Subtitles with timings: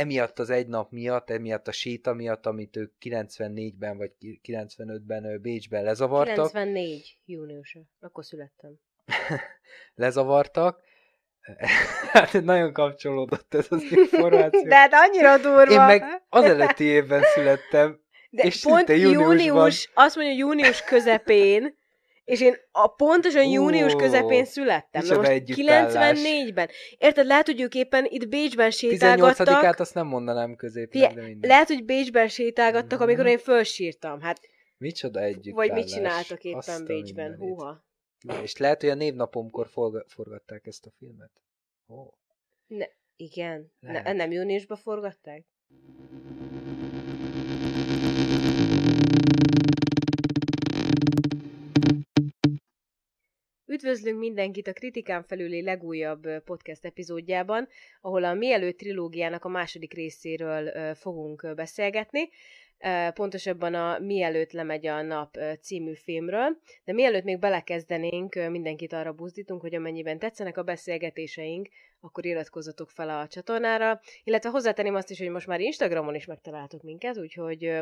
[0.00, 5.82] emiatt az egy nap miatt, emiatt a séta miatt, amit ők 94-ben vagy 95-ben Bécsben
[5.82, 6.34] lezavartak.
[6.50, 8.72] 94 június, akkor születtem.
[9.94, 10.80] lezavartak.
[12.12, 14.62] Hát nagyon kapcsolódott ez az információ.
[14.62, 15.72] De hát annyira durva.
[15.72, 18.00] Én meg az előtti évben születtem.
[18.30, 21.78] De és pont június, azt mondja június közepén,
[22.30, 25.06] és én a pontosan június közepén születtem.
[25.06, 26.68] Na most 94-ben.
[26.98, 29.46] Érted, lehet, hogy ők éppen itt Bécsben sétálgattak.
[29.46, 31.50] 18-át azt nem mondanám középnek, de minden.
[31.50, 33.08] Lehet, hogy Bécsben sétálgattak, mm-hmm.
[33.08, 34.20] amikor én fölsírtam.
[34.20, 34.40] Hát,
[34.76, 35.54] Micsoda együtt.
[35.54, 37.36] Vagy mit csináltak éppen Aztán Bécsben.
[37.38, 37.84] Húha.
[38.42, 39.68] És lehet, hogy a névnapomkor
[40.06, 41.30] forgatták ezt a filmet.
[41.86, 42.12] Oh.
[42.66, 43.72] Ne, igen.
[43.80, 45.44] Ne, nem júniusban forgatták?
[53.70, 57.68] Üdvözlünk mindenkit a Kritikán felüli legújabb podcast epizódjában,
[58.00, 62.28] ahol a Mielőtt trilógiának a második részéről fogunk beszélgetni,
[63.14, 69.60] pontosabban a Mielőtt lemegy a nap című filmről, de mielőtt még belekezdenénk, mindenkit arra buzdítunk,
[69.60, 71.68] hogy amennyiben tetszenek a beszélgetéseink,
[72.00, 76.82] akkor iratkozzatok fel a csatornára, illetve hozzátenném azt is, hogy most már Instagramon is megtaláltok
[76.82, 77.72] minket, úgyhogy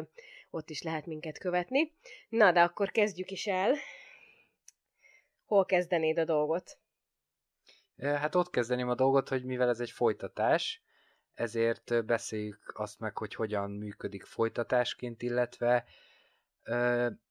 [0.51, 1.93] ott is lehet minket követni.
[2.29, 3.75] Na, de akkor kezdjük is el.
[5.49, 6.79] Hol kezdenéd a dolgot?
[7.97, 10.83] Hát ott kezdeném a dolgot, hogy mivel ez egy folytatás,
[11.35, 15.85] ezért beszéljük azt meg, hogy hogyan működik folytatásként, illetve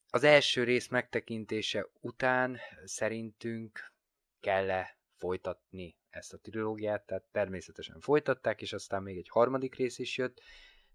[0.10, 3.94] az első rész megtekintése után szerintünk
[4.40, 10.18] kell-e folytatni ezt a trilógiát, tehát természetesen folytatták, és aztán még egy harmadik rész is
[10.18, 10.42] jött,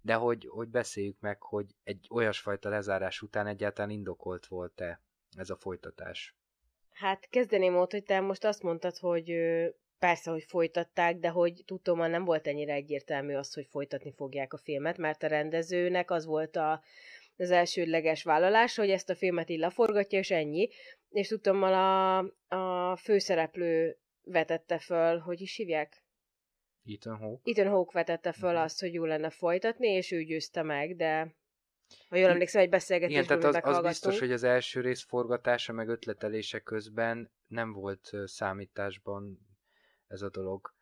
[0.00, 5.00] de hogy, hogy beszéljük meg, hogy egy olyasfajta lezárás után egyáltalán indokolt volt-e
[5.36, 6.36] ez a folytatás.
[7.02, 9.34] Hát kezdeném ott, hogy te most azt mondtad, hogy
[9.98, 14.58] persze, hogy folytatták, de hogy tudom, nem volt ennyire egyértelmű az, hogy folytatni fogják a
[14.58, 16.82] filmet, mert a rendezőnek az volt a,
[17.36, 20.68] az elsődleges vállalás, hogy ezt a filmet így leforgatja, és ennyi.
[21.10, 22.18] És tudom, a,
[22.48, 26.04] a főszereplő vetette föl, hogy is hívják?
[26.84, 27.50] Ethan Hawke.
[27.50, 28.64] Ethan Hawke vetette föl uh-huh.
[28.64, 31.34] azt, hogy jó lenne folytatni, és ő győzte meg, de
[32.08, 35.72] ha jól emlékszem, egy beszélgetésben Igen, tehát az, az biztos, hogy az első rész forgatása
[35.72, 39.38] meg ötletelése közben nem volt számításban
[40.08, 40.74] ez a dolog.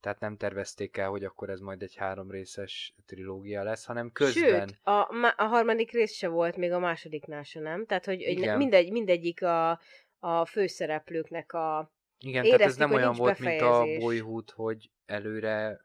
[0.00, 4.68] Tehát nem tervezték el, hogy akkor ez majd egy három részes trilógia lesz, hanem közben.
[4.68, 7.86] Sőt, a, a harmadik rész se volt, még a másodiknál se nem.
[7.86, 8.56] Tehát, hogy Igen.
[8.56, 9.80] mindegy, mindegyik a,
[10.18, 13.68] a főszereplőknek a igen, tehát ez nem olyan volt, befejezés.
[13.68, 15.80] mint a Boyhood, hogy előre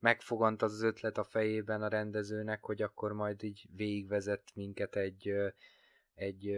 [0.00, 5.32] megfogant az ötlet a fejében a rendezőnek, hogy akkor majd így végigvezet minket egy,
[6.14, 6.56] egy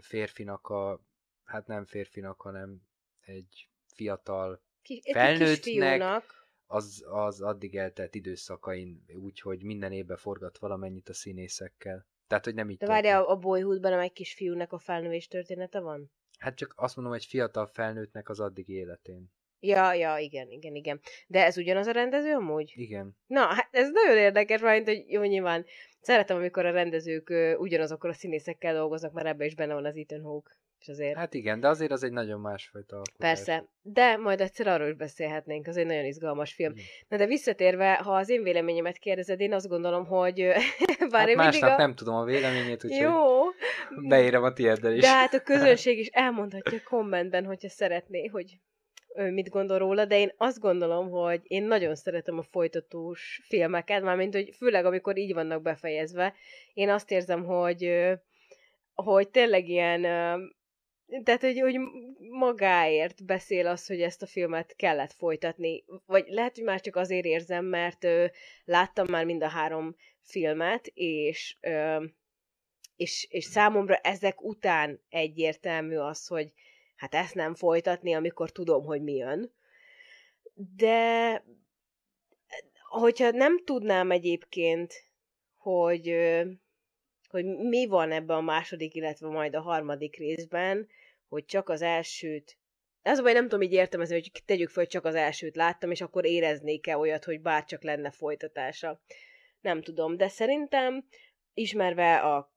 [0.00, 1.00] férfinak a,
[1.44, 2.82] hát nem férfinak, hanem
[3.20, 6.24] egy fiatal Ki, felnőttnek,
[6.66, 12.06] az, az addig eltelt időszakain, úgyhogy minden évben forgat valamennyit a színészekkel.
[12.26, 15.80] Tehát, hogy nem így De várjál, a Boyhoodban nem egy kis fiúnak a felnővés története
[15.80, 16.10] van?
[16.38, 19.32] Hát csak azt mondom, hogy fiatal felnőttnek az addig életén.
[19.64, 21.00] Ja, ja, igen, igen, igen.
[21.26, 22.72] De ez ugyanaz a rendező amúgy?
[22.74, 23.16] Igen.
[23.26, 25.66] Na, hát ez nagyon érdekes, mert hogy jó, nyilván
[26.00, 29.96] szeretem, amikor a rendezők uh, ugyanazokkal a színészekkel dolgoznak, mert ebbe is benne van az
[29.96, 30.56] Ethan Hawke.
[30.82, 31.16] És azért...
[31.16, 33.16] Hát igen, de azért az egy nagyon másfajta alkotás.
[33.18, 36.72] Persze, de majd egyszer arról is beszélhetnénk, az egy nagyon izgalmas film.
[36.72, 36.76] Mm.
[37.08, 40.36] Na de visszatérve, ha az én véleményemet kérdezed, én azt gondolom, hogy
[41.10, 41.76] bár hát én másnap a...
[41.76, 43.42] nem tudom a véleményét, úgyhogy Jó.
[44.08, 45.00] beírem a tiéddel is.
[45.00, 48.58] De hát a közönség is elmondhatja kommentben, hogyha szeretné, hogy
[49.14, 54.34] mit gondol róla, de én azt gondolom, hogy én nagyon szeretem a folytatós filmeket, mármint,
[54.34, 56.34] hogy főleg amikor így vannak befejezve,
[56.74, 58.10] én azt érzem, hogy
[58.94, 60.04] hogy tényleg ilyen
[61.22, 61.78] tehát, hogy, hogy
[62.18, 65.84] magáért beszél az, hogy ezt a filmet kellett folytatni.
[66.06, 68.06] Vagy lehet, hogy már csak azért érzem, mert
[68.64, 71.56] láttam már mind a három filmet, és,
[72.96, 76.52] és, és számomra ezek után egyértelmű az, hogy
[77.02, 79.52] hát ezt nem folytatni, amikor tudom, hogy mi jön.
[80.76, 81.44] De
[82.88, 84.94] hogyha nem tudnám egyébként,
[85.56, 86.14] hogy,
[87.28, 90.88] hogy mi van ebben a második, illetve majd a harmadik részben,
[91.28, 92.56] hogy csak az elsőt
[93.02, 96.00] ez baj, nem tudom így értelmezni, hogy tegyük fel, hogy csak az elsőt láttam, és
[96.00, 99.00] akkor éreznék-e olyat, hogy bárcsak lenne folytatása.
[99.60, 101.08] Nem tudom, de szerintem
[101.54, 102.51] ismerve a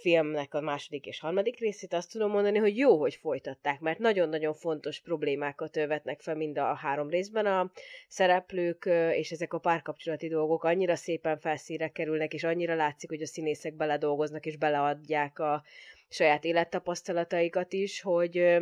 [0.00, 4.54] filmnek a második és harmadik részét azt tudom mondani, hogy jó, hogy folytatták, mert nagyon-nagyon
[4.54, 7.70] fontos problémákat vetnek fel mind a három részben a
[8.08, 13.26] szereplők, és ezek a párkapcsolati dolgok annyira szépen felszíre kerülnek, és annyira látszik, hogy a
[13.26, 15.62] színészek beledolgoznak, és beleadják a
[16.08, 18.58] saját élettapasztalataikat is, hogy,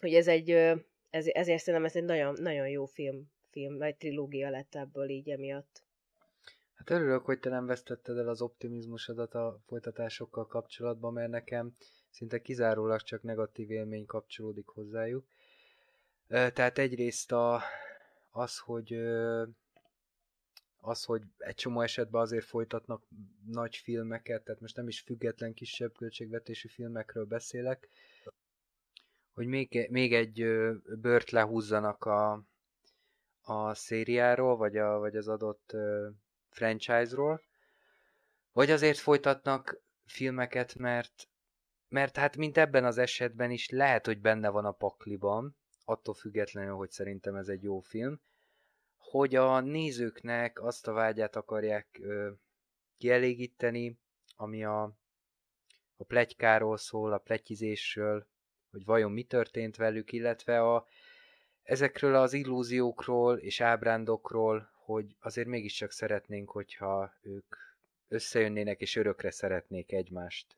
[0.00, 0.50] hogy ez egy,
[1.10, 5.28] ez, ezért szerintem ez egy nagyon, nagyon jó film, film, vagy trilógia lett ebből így
[5.28, 5.85] emiatt.
[6.76, 11.76] Hát örülök, hogy te nem vesztetted el az optimizmusodat a folytatásokkal kapcsolatban, mert nekem
[12.10, 15.26] szinte kizárólag csak negatív élmény kapcsolódik hozzájuk.
[16.28, 17.62] Tehát egyrészt a,
[18.30, 18.92] az, hogy
[20.80, 23.02] az, hogy egy csomó esetben azért folytatnak
[23.46, 27.88] nagy filmeket, tehát most nem is független kisebb költségvetésű filmekről beszélek,
[29.32, 30.46] hogy még, még egy
[31.00, 32.42] bört lehúzzanak a,
[33.42, 35.76] a szériáról, vagy, a, vagy az adott
[36.56, 37.42] franchise-ról,
[38.52, 41.28] vagy azért folytatnak filmeket, mert,
[41.88, 46.74] mert hát mint ebben az esetben is lehet, hogy benne van a pakliban, attól függetlenül,
[46.74, 48.20] hogy szerintem ez egy jó film,
[48.96, 52.30] hogy a nézőknek azt a vágyát akarják ö,
[52.98, 53.98] kielégíteni,
[54.36, 54.82] ami a,
[55.96, 58.26] a plegykáról szól, a pletykizésről,
[58.70, 60.86] hogy vajon mi történt velük, illetve a,
[61.62, 67.56] ezekről az illúziókról és ábrándokról, hogy azért mégiscsak szeretnénk, hogyha ők
[68.08, 70.56] összejönnének és örökre szeretnék egymást.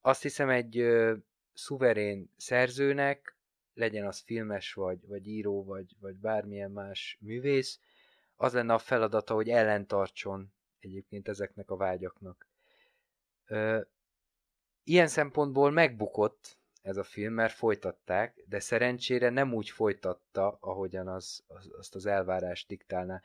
[0.00, 1.14] Azt hiszem egy ö,
[1.54, 3.36] szuverén szerzőnek
[3.74, 7.80] legyen az filmes, vagy, vagy író, vagy, vagy bármilyen más művész,
[8.36, 12.48] az lenne a feladata, hogy ellentartson egyébként ezeknek a vágyaknak.
[13.46, 13.80] Ö,
[14.84, 21.44] ilyen szempontból megbukott ez a film, mert folytatták, de szerencsére nem úgy folytatta, ahogyan az,
[21.46, 23.20] az, azt az elvárást diktálná.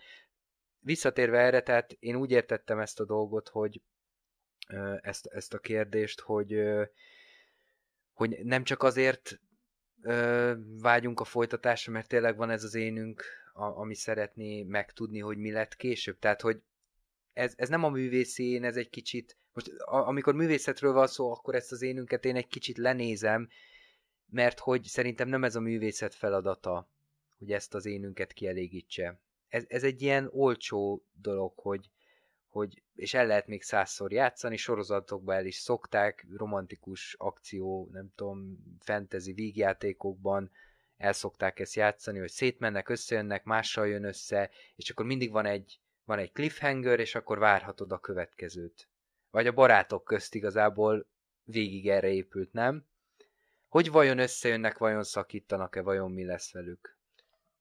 [0.79, 3.81] Visszatérve erre, tehát én úgy értettem ezt a dolgot, hogy
[5.01, 6.61] ezt, ezt a kérdést, hogy,
[8.13, 9.39] hogy nem csak azért
[10.81, 13.23] vágyunk a folytatásra, mert tényleg van ez az énünk,
[13.53, 16.19] ami szeretné megtudni, hogy mi lett később.
[16.19, 16.61] Tehát, hogy
[17.33, 21.55] ez, ez nem a művészi ez egy kicsit, most a, amikor művészetről van szó, akkor
[21.55, 23.49] ezt az énünket én egy kicsit lenézem,
[24.29, 26.89] mert hogy szerintem nem ez a művészet feladata,
[27.37, 29.19] hogy ezt az énünket kielégítse.
[29.47, 31.89] Ez, ez egy ilyen olcsó dolog, hogy,
[32.49, 38.57] hogy, és el lehet még százszor játszani, sorozatokban el is szokták, romantikus akció, nem tudom,
[38.79, 40.51] fantasy vígjátékokban
[40.97, 45.80] el szokták ezt játszani, hogy szétmennek, összejönnek, mással jön össze, és akkor mindig van egy,
[46.05, 48.89] van egy cliffhanger, és akkor várhatod a következőt.
[49.29, 51.07] Vagy a barátok közt igazából
[51.43, 52.85] végig erre épült, nem?
[53.67, 56.99] Hogy vajon összejönnek, vajon szakítanak-e, vajon mi lesz velük?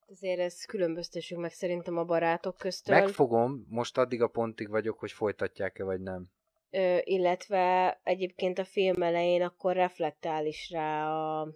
[0.07, 2.97] Azért ezt különböztessük meg szerintem a barátok köztől.
[2.97, 6.31] Megfogom, most addig a pontig vagyok, hogy folytatják-e vagy nem.
[6.71, 11.49] Ö, illetve egyébként a film elején akkor reflektál is rá a,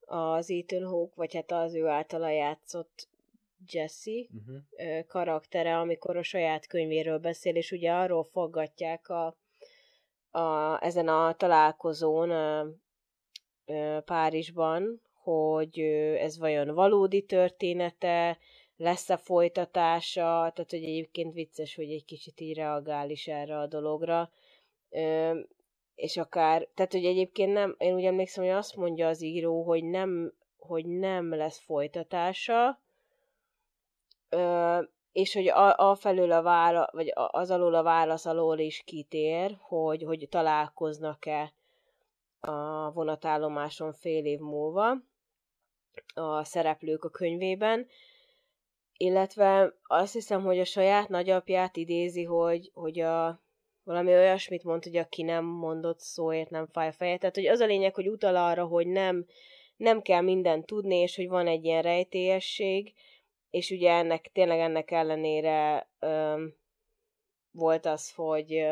[0.00, 3.08] az Ethan Hawke, vagy hát az ő általa játszott
[3.72, 5.06] Jesse uh-huh.
[5.06, 9.36] karaktere, amikor a saját könyvéről beszél, és ugye arról foggatják a,
[10.30, 12.68] a, ezen a találkozón ö,
[13.64, 15.78] ö, Párizsban, hogy
[16.18, 18.38] ez vajon valódi története,
[18.76, 24.30] lesz-e folytatása, tehát hogy egyébként vicces, hogy egy kicsit így reagál is erre a dologra,
[24.90, 25.40] ö,
[25.94, 29.84] és akár, tehát hogy egyébként nem, én úgy emlékszem, hogy azt mondja az író, hogy
[29.84, 32.82] nem, hogy nem lesz folytatása,
[35.12, 39.56] és hogy a, a felől a vála, vagy az alól a válasz alól is kitér,
[39.60, 41.52] hogy, hogy találkoznak-e
[42.40, 44.96] a vonatállomáson fél év múlva
[46.14, 47.86] a szereplők a könyvében,
[48.96, 53.40] illetve azt hiszem, hogy a saját nagyapját idézi, hogy, hogy a,
[53.84, 57.18] valami olyasmit mond, hogy aki nem mondott szóért nem fáj feje.
[57.18, 59.26] Tehát, hogy az a lényeg, hogy utal arra, hogy nem,
[59.76, 62.92] nem kell mindent tudni, és hogy van egy ilyen rejtélyesség,
[63.54, 66.54] és ugye ennek, tényleg ennek ellenére öm,
[67.50, 68.66] volt az, hogy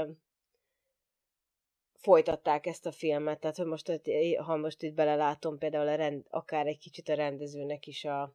[1.93, 4.01] folytatták ezt a filmet, tehát hogy most,
[4.37, 8.35] ha most itt belelátom például a rend, akár egy kicsit a rendezőnek is a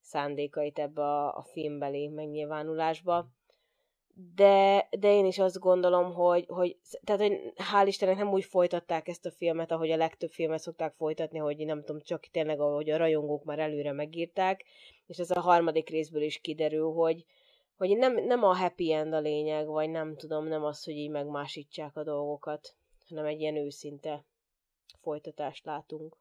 [0.00, 3.28] szándékait ebbe a, a filmbeli megnyilvánulásba,
[4.34, 9.08] de, de én is azt gondolom, hogy, hogy, tehát, hogy hál' Istennek nem úgy folytatták
[9.08, 12.90] ezt a filmet, ahogy a legtöbb filmet szokták folytatni, hogy nem tudom, csak tényleg, ahogy
[12.90, 14.64] a rajongók már előre megírták,
[15.10, 17.24] és ez a harmadik részből is kiderül, hogy,
[17.76, 21.10] hogy nem, nem a happy end a lényeg, vagy nem tudom, nem az, hogy így
[21.10, 22.74] megmásítsák a dolgokat
[23.10, 24.24] hanem egy ilyen őszinte
[25.00, 26.16] folytatást látunk.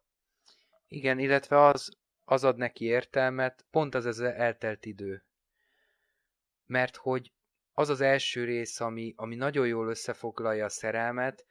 [0.87, 5.23] Igen, illetve az, az ad neki értelmet, pont az ez eltelt idő.
[6.65, 7.31] Mert hogy
[7.73, 11.45] az az első rész, ami, ami nagyon jól összefoglalja a szerelmet,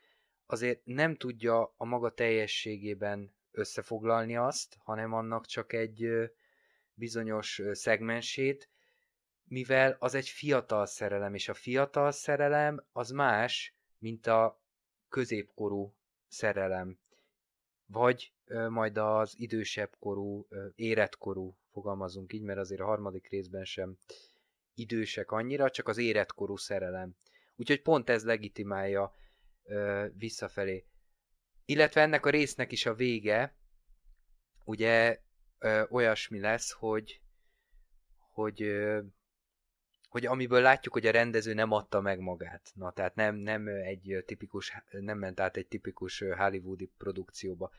[0.47, 6.09] azért nem tudja a maga teljességében összefoglalni azt, hanem annak csak egy
[6.99, 8.69] bizonyos szegmensét,
[9.45, 14.63] mivel az egy fiatal szerelem, és a fiatal szerelem az más, mint a
[15.09, 15.95] középkorú
[16.27, 16.99] szerelem,
[17.87, 18.33] vagy
[18.69, 23.99] majd az idősebb korú, éretkorú, fogalmazunk így, mert azért a harmadik részben sem
[24.75, 27.17] idősek annyira, csak az életkorú szerelem.
[27.57, 29.13] Úgyhogy pont ez legitimálja
[30.13, 30.87] visszafelé.
[31.65, 33.57] Illetve ennek a résznek is a vége,
[34.65, 35.21] ugye
[35.59, 37.21] ö, olyasmi lesz, hogy
[38.33, 39.01] hogy ö,
[40.09, 42.73] hogy amiből látjuk, hogy a rendező nem adta meg magát.
[42.75, 47.71] Na, tehát nem, nem egy tipikus, nem ment át egy tipikus hollywoodi produkcióba.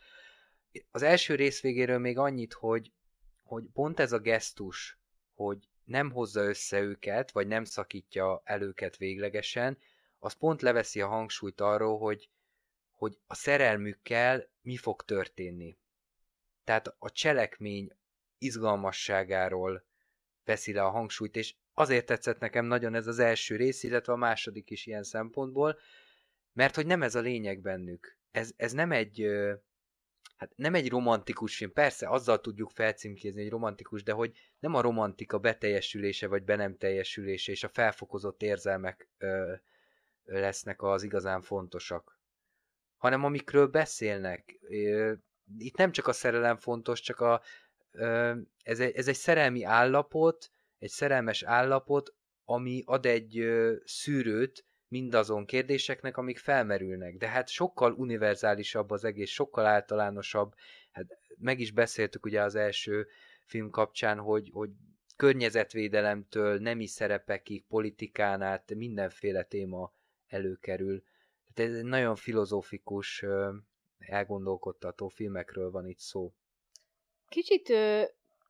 [0.92, 2.92] Az első rész végéről még annyit, hogy,
[3.44, 4.98] hogy pont ez a gesztus,
[5.36, 9.78] hogy nem hozza össze őket, vagy nem szakítja el őket véglegesen,
[10.20, 12.30] az pont leveszi a hangsúlyt arról, hogy,
[12.92, 15.78] hogy a szerelmükkel mi fog történni.
[16.70, 17.92] Tehát a cselekmény
[18.38, 19.86] izgalmasságáról
[20.44, 24.16] veszi le a hangsúlyt, és azért tetszett nekem nagyon ez az első rész, illetve a
[24.16, 25.80] második is ilyen szempontból,
[26.54, 28.18] mert hogy nem ez a lényeg bennük.
[28.32, 29.26] Ez, ez nem egy
[30.36, 34.82] hát nem egy romantikus film, persze azzal tudjuk felcímkézni, egy romantikus, de hogy nem a
[34.82, 39.54] romantika beteljesülése vagy be nem teljesülése és a felfokozott érzelmek ö,
[40.24, 42.20] lesznek az igazán fontosak,
[42.98, 44.60] hanem amikről beszélnek.
[44.62, 45.14] Ö,
[45.58, 47.42] itt nem csak a szerelem fontos, csak a,
[48.64, 52.14] ez, egy, ez egy szerelmi állapot, egy szerelmes állapot,
[52.44, 53.46] ami ad egy
[53.86, 57.18] szűrőt mindazon kérdéseknek, amik felmerülnek.
[57.18, 60.54] De hát sokkal univerzálisabb az egész, sokkal általánosabb.
[60.92, 63.08] Hát meg is beszéltük ugye az első
[63.46, 64.70] film kapcsán, hogy, hogy
[65.16, 69.94] környezetvédelemtől, nemi szerepekig, politikán át mindenféle téma
[70.28, 71.04] előkerül.
[71.54, 73.26] Tehát ez egy nagyon filozófikus,
[74.10, 76.32] elgondolkodtató filmekről van itt szó.
[77.30, 77.74] Kicsit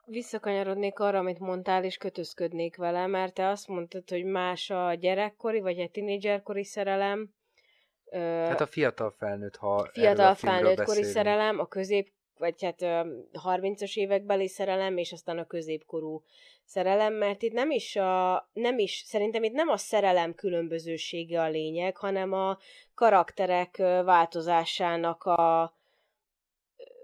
[0.06, 5.60] visszakanyarodnék arra, amit mondtál, és kötözködnék vele, mert te azt mondtad, hogy más a gyerekkori,
[5.60, 7.34] vagy a tinédzserkori szerelem.
[8.12, 12.80] Hát a fiatal felnőtt, ha Fiatal felnőtt kori szerelem, a közép, vagy hát
[13.44, 16.24] 30-as évekbeli szerelem, és aztán a középkorú
[16.66, 21.50] szerelem, mert itt nem is a, nem is, szerintem itt nem a szerelem különbözősége a
[21.50, 22.58] lényeg, hanem a
[22.96, 25.74] karakterek változásának a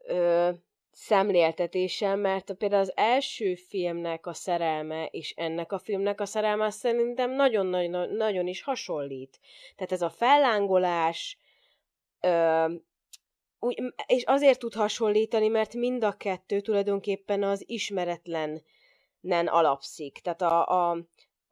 [0.05, 0.49] ö,
[0.91, 7.31] szemléltetésem, mert például az első filmnek a szerelme és ennek a filmnek a szerelme szerintem
[7.31, 9.39] nagyon-nagyon nagyon is hasonlít.
[9.75, 11.37] Tehát ez a fellángolás,
[13.65, 20.19] úgy, és azért tud hasonlítani, mert mind a kettő tulajdonképpen az ismeretlenen alapszik.
[20.19, 20.97] Tehát a, a,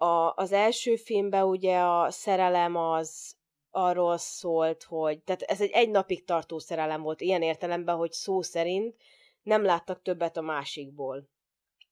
[0.06, 3.36] a, az első filmben ugye a szerelem az
[3.72, 8.42] arról szólt, hogy tehát ez egy egy napig tartó szerelem volt, ilyen értelemben, hogy szó
[8.42, 8.96] szerint
[9.44, 11.30] nem láttak többet a másikból.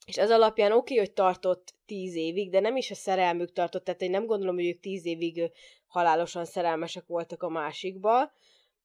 [0.06, 4.02] És ez alapján oké, hogy tartott tíz évig, de nem is a szerelmük tartott, tehát
[4.02, 5.52] én nem gondolom, hogy ők tíz évig
[5.88, 8.32] halálosan szerelmesek voltak a másikba,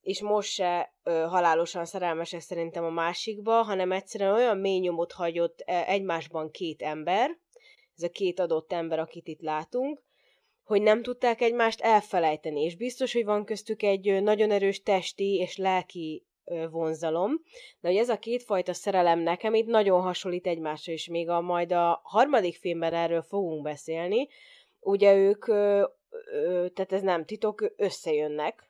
[0.06, 5.60] és most se ö, halálosan szerelmesek szerintem a másikba, hanem egyszerűen olyan mély nyomot hagyott
[5.66, 7.38] egymásban két ember,
[7.96, 10.02] ez a két adott ember, akit itt látunk,
[10.64, 15.56] hogy nem tudták egymást elfelejteni, és biztos, hogy van köztük egy nagyon erős testi és
[15.56, 16.26] lelki
[16.70, 17.42] vonzalom,
[17.80, 21.72] de hogy ez a kétfajta szerelem nekem itt nagyon hasonlít egymásra, és még a majd
[21.72, 24.28] a harmadik filmben erről fogunk beszélni,
[24.80, 25.44] ugye ők,
[26.75, 28.65] tehát ez nem titok, összejönnek,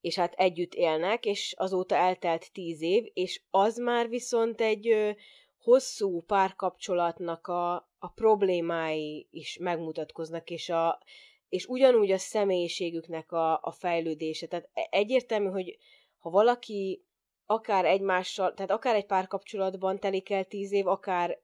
[0.00, 5.16] és hát együtt élnek, és azóta eltelt tíz év, és az már viszont egy
[5.62, 11.00] hosszú párkapcsolatnak a, a problémái is megmutatkoznak, és a,
[11.48, 14.46] és ugyanúgy a személyiségüknek a, a fejlődése.
[14.46, 15.78] Tehát e, egyértelmű, hogy
[16.18, 17.04] ha valaki
[17.46, 21.40] akár egymással, tehát akár egy párkapcsolatban telik el tíz év, akár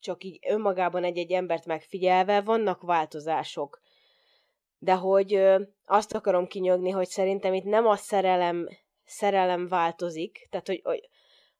[0.00, 3.82] csak így önmagában egy-egy embert megfigyelve, vannak változások.
[4.84, 5.40] De hogy
[5.84, 8.68] azt akarom kinyögni, hogy szerintem itt nem a szerelem,
[9.04, 11.08] szerelem változik, tehát hogy, hogy,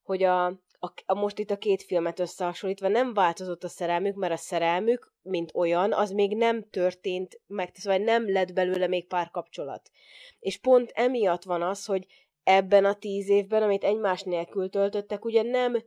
[0.02, 0.47] hogy a,
[0.78, 5.14] a, a, most itt a két filmet összehasonlítva nem változott a szerelmük, mert a szerelmük,
[5.23, 9.90] mint olyan, az még nem történt meg, szóval nem lett belőle még pár kapcsolat.
[10.38, 12.07] És pont emiatt van az, hogy
[12.43, 15.83] ebben a tíz évben, amit egymás nélkül töltöttek, ugye nem,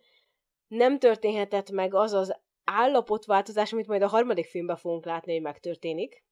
[0.67, 6.25] nem történhetett meg az az állapotváltozás, amit majd a harmadik filmben fogunk látni, hogy megtörténik,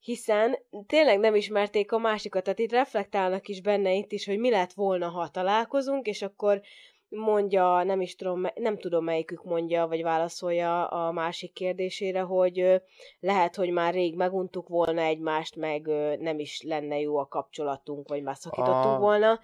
[0.00, 4.50] hiszen tényleg nem ismerték a másikat, tehát itt reflektálnak is benne itt is, hogy mi
[4.50, 6.60] lett volna, ha találkozunk, és akkor
[7.08, 12.82] mondja, nem is tudom, nem tudom melyikük mondja, vagy válaszolja a másik kérdésére, hogy
[13.20, 15.86] lehet, hogy már rég meguntuk volna egymást, meg
[16.18, 18.98] nem is lenne jó a kapcsolatunk, vagy már szakítottunk a...
[18.98, 19.40] volna.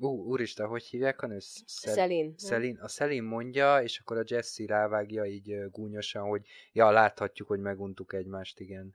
[0.00, 1.38] Ú, úristen, hogy hívják a nő?
[1.38, 1.94] Szel...
[1.94, 2.34] Szelin.
[2.36, 2.78] Szelin.
[2.82, 8.12] A Szelin mondja, és akkor a Jesse rávágja így gúnyosan, hogy ja, láthatjuk, hogy meguntuk
[8.12, 8.94] egymást, igen.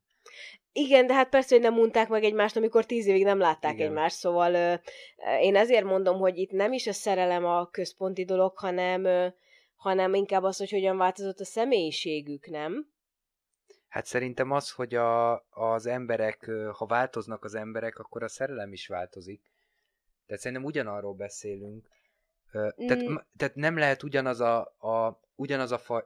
[0.72, 3.88] Igen, de hát persze, hogy nem mondták meg egymást, amikor tíz évig nem látták Igen.
[3.88, 4.74] egymást, szóval ö,
[5.40, 9.28] én ezért mondom, hogy itt nem is a szerelem a központi dolog, hanem, ö,
[9.76, 12.92] hanem inkább az, hogy hogyan változott a személyiségük, nem?
[13.88, 18.88] Hát szerintem az, hogy a, az emberek, ha változnak az emberek, akkor a szerelem is
[18.88, 19.52] változik.
[20.26, 21.88] Tehát szerintem ugyanarról beszélünk.
[22.52, 23.16] Tehát, mm.
[23.38, 26.04] tehát nem lehet ugyanaz a, a, ugyanaz a, faj,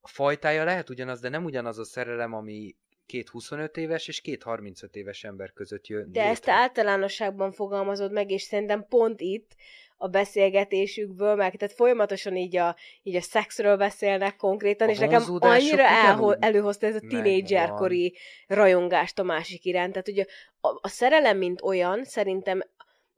[0.00, 4.42] a fajtája lehet ugyanaz, de nem ugyanaz a szerelem, ami két 25 éves és két
[4.42, 6.12] 35 éves ember között jön.
[6.12, 6.30] De létre.
[6.30, 9.54] ezt általánosságban fogalmazod meg, és szerintem pont itt
[9.96, 15.22] a beszélgetésükből, meg tehát folyamatosan így a, így a szexről beszélnek konkrétan, a és nekem
[15.28, 19.92] annyira elho- előhozta ez a tinédzserkori rajongást a másik iránt.
[19.92, 20.24] Tehát ugye
[20.60, 22.60] a, a szerelem, mint olyan, szerintem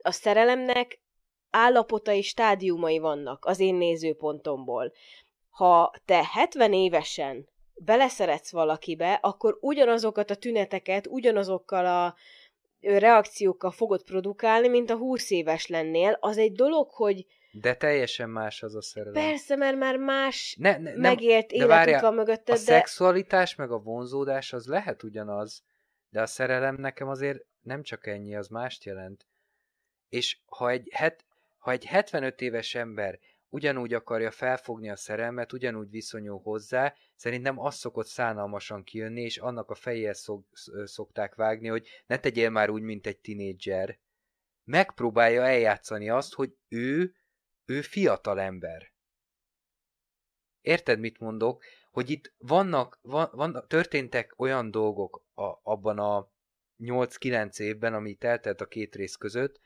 [0.03, 1.01] a szerelemnek
[1.51, 4.93] állapotai, stádiumai vannak az én nézőpontomból.
[5.51, 12.15] Ha te 70 évesen beleszeretsz valakibe, akkor ugyanazokat a tüneteket, ugyanazokkal a
[12.81, 16.17] reakciókkal fogod produkálni, mint a 20 éves lennél.
[16.21, 19.23] Az egy dolog, hogy de teljesen más az a szerelem.
[19.23, 22.65] Persze, mert már más ne, ne, megélt életük van mögötted, a de...
[22.65, 25.63] szexualitás meg a vonzódás az lehet ugyanaz,
[26.11, 29.27] de a szerelem nekem azért nem csak ennyi, az mást jelent.
[30.09, 31.25] És ha egy, het,
[31.59, 33.19] ha egy 75 éves ember
[33.49, 39.71] ugyanúgy akarja felfogni a szerelmet, ugyanúgy viszonyul hozzá, szerintem az szokott szánalmasan kijönni, és annak
[39.71, 40.47] a fejéhez szok,
[40.85, 43.99] szokták vágni, hogy ne tegyél már úgy, mint egy tinédzser.
[44.65, 47.15] Megpróbálja eljátszani azt, hogy ő,
[47.65, 48.93] ő fiatal ember.
[50.61, 51.65] Érted, mit mondok?
[51.91, 56.31] Hogy itt vannak, van, van, történtek olyan dolgok a, abban a
[56.79, 59.61] 8-9 évben, ami teltelt a két rész között,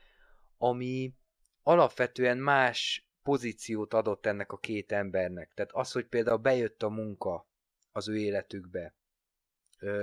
[0.57, 1.13] ami
[1.61, 5.53] alapvetően más pozíciót adott ennek a két embernek.
[5.53, 7.47] Tehát az, hogy például bejött a munka
[7.91, 8.95] az ő életükbe,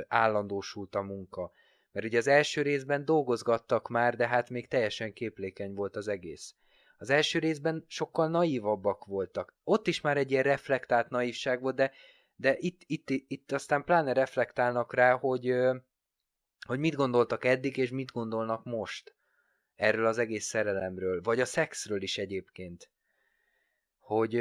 [0.09, 1.53] állandósult a munka.
[1.93, 6.55] Mert ugye az első részben dolgozgattak már, de hát még teljesen képlékeny volt az egész.
[6.99, 9.55] Az első részben sokkal naívabbak voltak.
[9.65, 11.93] Ott is már egy ilyen reflektált naívság volt, de,
[12.37, 15.55] de itt, itt, itt aztán pláne reflektálnak rá, hogy,
[16.67, 19.15] hogy mit gondoltak eddig, és mit gondolnak most
[19.75, 22.91] erről az egész szerelemről, vagy a szexről is egyébként
[24.11, 24.33] hogy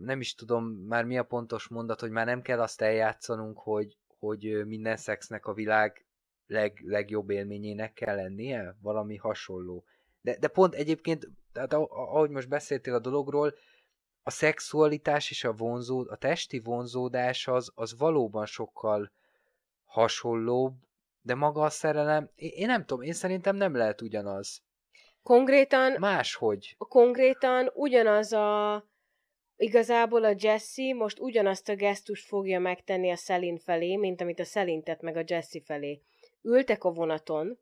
[0.00, 3.96] nem is tudom már mi a pontos mondat, hogy már nem kell azt eljátszanunk, hogy,
[4.18, 6.06] hogy minden szexnek a világ
[6.46, 9.84] leg, legjobb élményének kell lennie, valami hasonló.
[10.20, 13.54] De, de pont egyébként, tehát ahogy most beszéltél a dologról,
[14.22, 19.12] a szexualitás és a vonzó, a testi vonzódás az, az valóban sokkal
[19.84, 20.74] hasonlóbb,
[21.22, 24.62] de maga a szerelem, én, én nem tudom, én szerintem nem lehet ugyanaz.
[25.22, 25.96] Konkrétan...
[25.98, 26.74] Máshogy.
[26.78, 28.86] Konkrétan ugyanaz a
[29.60, 34.44] Igazából a Jesse most ugyanazt a gesztust fogja megtenni a Szelin felé, mint amit a
[34.44, 36.00] Szelin tett meg a Jesse felé.
[36.42, 37.58] Ültek a vonaton,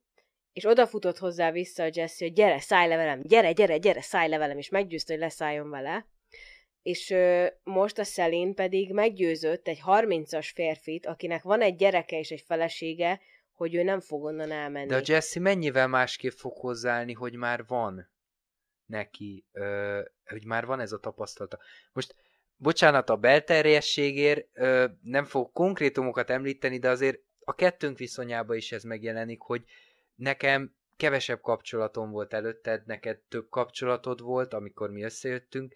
[0.52, 4.28] és odafutott hozzá vissza a Jesse, hogy gyere, szállj le velem, gyere, gyere, gyere, szállj
[4.28, 6.06] le velem, és meggyőzte, hogy leszálljon vele.
[6.82, 12.30] És ö, most a Szelin pedig meggyőzött egy 30-as férfit, akinek van egy gyereke és
[12.30, 13.20] egy felesége,
[13.52, 14.88] hogy ő nem fog onnan elmenni.
[14.88, 18.14] De a Jesse mennyivel másképp fog hozzáállni, hogy már van?
[18.86, 21.58] neki, ö, hogy már van ez a tapasztalata.
[21.92, 22.14] Most,
[22.56, 28.82] bocsánat a belterjességért, ö, nem fog konkrétumokat említeni, de azért a kettőnk viszonyában is ez
[28.82, 29.64] megjelenik, hogy
[30.14, 35.74] nekem kevesebb kapcsolatom volt előtted, neked több kapcsolatod volt, amikor mi összejöttünk,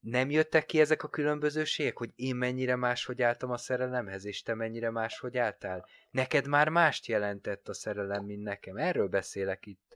[0.00, 4.54] nem jöttek ki ezek a különbözőségek, hogy én mennyire máshogy álltam a szerelemhez, és te
[4.54, 5.86] mennyire máshogy álltál?
[6.10, 8.76] Neked már mást jelentett a szerelem, mint nekem.
[8.76, 9.87] Erről beszélek itt.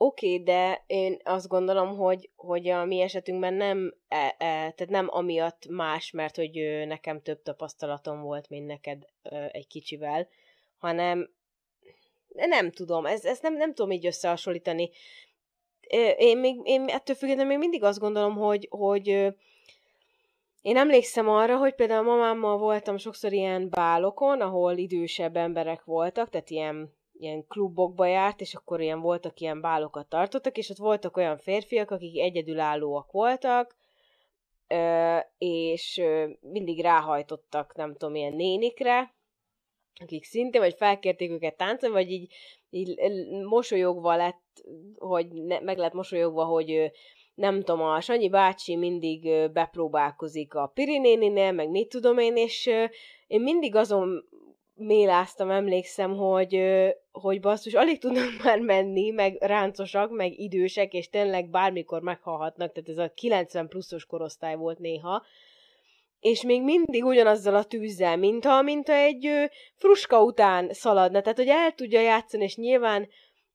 [0.00, 4.88] Oké, okay, de én azt gondolom, hogy, hogy a mi esetünkben nem, e, e, tehát
[4.88, 9.06] nem amiatt más, mert hogy nekem több tapasztalatom volt, mint neked
[9.50, 10.28] egy kicsivel,
[10.78, 11.30] hanem
[12.28, 14.90] nem tudom, ez, nem, nem tudom így összehasonlítani.
[16.16, 19.06] Én, még, én ettől függetlenül még mindig azt gondolom, hogy, hogy
[20.62, 26.50] én emlékszem arra, hogy például mamámmal voltam sokszor ilyen bálokon, ahol idősebb emberek voltak, tehát
[26.50, 31.38] ilyen ilyen klubokba járt, és akkor ilyen voltak ilyen bálokat tartottak, és ott voltak olyan
[31.38, 33.76] férfiak, akik egyedülállóak voltak,
[35.38, 36.02] és
[36.40, 39.14] mindig ráhajtottak, nem tudom, ilyen nénikre,
[40.00, 42.32] akik szintén, vagy felkérték őket táncolni, vagy így,
[42.70, 42.96] így
[43.44, 44.64] mosolyogva lett,
[44.98, 46.92] hogy ne, meg lett mosolyogva, hogy
[47.34, 52.70] nem tudom, a Sanyi bácsi mindig bepróbálkozik a Pirinéninél, meg mit tudom én, és
[53.26, 54.28] én mindig azon
[54.78, 56.62] méláztam, emlékszem, hogy,
[57.12, 62.88] hogy basszus, alig tudnak már menni, meg ráncosak, meg idősek, és tényleg bármikor meghalhatnak, tehát
[62.88, 65.22] ez a 90 pluszos korosztály volt néha,
[66.20, 69.28] és még mindig ugyanazzal a tűzzel, mintha, mintha egy
[69.74, 73.08] fruska után szaladna, tehát hogy el tudja játszani, és nyilván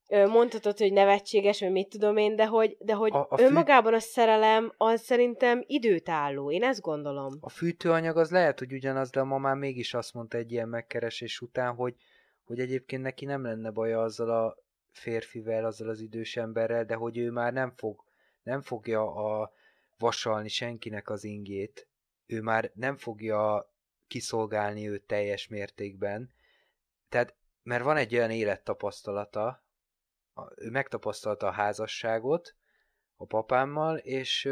[0.08, 4.00] mondhatod, hogy nevetséges, vagy mit tudom én, de hogy, de hogy a, a önmagában a
[4.00, 6.52] szerelem az szerintem időtálló.
[6.52, 7.38] Én ezt gondolom.
[7.40, 11.42] A fűtőanyag az lehet, hogy ugyanaz, de a mamám mégis azt mondta egy ilyen megkeresés
[11.42, 11.96] után, hogy,
[12.44, 14.58] hogy egyébként neki nem lenne baja azzal a
[14.92, 18.04] férfivel, azzal az idős emberrel, de hogy ő már nem fog,
[18.44, 19.52] nem fogja a
[19.98, 21.88] vasalni senkinek az ingét,
[22.26, 23.72] ő már nem fogja
[24.08, 26.32] kiszolgálni őt teljes mértékben,
[27.10, 29.63] tehát, mert van egy olyan élettapasztalata,
[30.56, 32.56] ő megtapasztalta a házasságot
[33.16, 34.46] a papámmal, és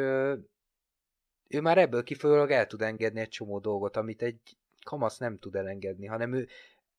[1.48, 4.40] ő már ebből kifolyólag el tud engedni egy csomó dolgot, amit egy
[4.86, 6.48] kamasz nem tud elengedni, hanem ő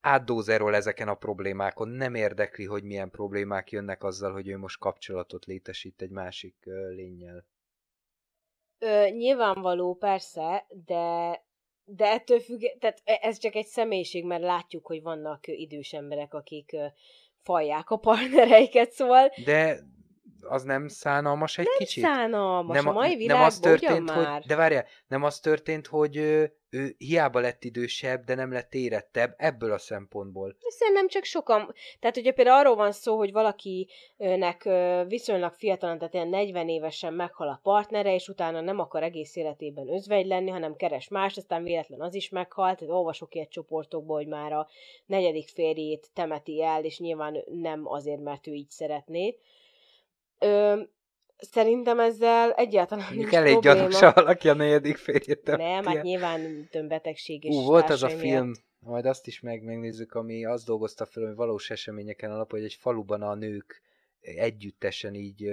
[0.01, 5.45] átdózerol ezeken a problémákon, nem érdekli, hogy milyen problémák jönnek azzal, hogy ő most kapcsolatot
[5.45, 6.57] létesít egy másik
[6.95, 7.45] lényel.
[8.79, 11.41] Ö, nyilvánvaló, persze, de
[11.85, 16.35] de ettől függ, tehát e, ez csak egy személyiség, mert látjuk, hogy vannak idős emberek,
[16.35, 16.77] akik
[17.45, 19.33] falják a partnereiket, szóval...
[19.45, 19.79] De
[20.45, 22.05] az nem szánalmas egy nem kicsit?
[22.05, 24.43] szánalmas, nem, a mai világban nem az történt, hogy, már.
[24.43, 29.35] De várjál, nem az történt, hogy ő, ő hiába lett idősebb, de nem lett érettebb
[29.37, 30.57] ebből a szempontból.
[30.59, 34.69] Szerintem csak sokan, tehát hogyha például arról van szó, hogy valakinek
[35.07, 39.89] viszonylag fiatalon, tehát ilyen 40 évesen meghal a partnere, és utána nem akar egész életében
[39.89, 44.29] özvegy lenni, hanem keres más, aztán véletlen az is meghalt, tehát olvasok ilyet csoportokból, hogy
[44.29, 44.69] már a
[45.07, 49.37] negyedik férjét temeti el, és nyilván nem azért, mert ő így szeretné
[50.43, 50.83] Ö,
[51.37, 53.77] szerintem ezzel egyáltalán Mondjuk nincs elég probléma.
[53.77, 57.55] gyanús, ha valaki a negyedik férjét Nem, hát nyilván betegség is.
[57.55, 58.65] Ú, volt az a film, miatt.
[58.79, 62.75] majd azt is meg, megnézzük, ami azt dolgozta fel, hogy valós eseményeken alap, hogy egy
[62.75, 63.83] faluban a nők
[64.21, 65.51] együttesen így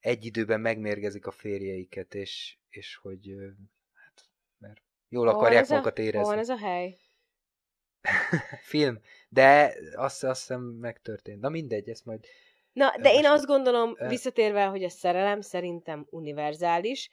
[0.00, 3.34] egy időben megmérgezik a férjeiket, és, és hogy
[3.92, 6.18] hát, mert jól akarják magukat érezni.
[6.18, 6.96] Hol van ez a hely?
[8.72, 11.40] film, de azt, azt hiszem megtörtént.
[11.40, 12.26] Na mindegy, ezt majd
[12.72, 17.10] Na, de én azt gondolom, visszatérve, hogy a szerelem szerintem univerzális,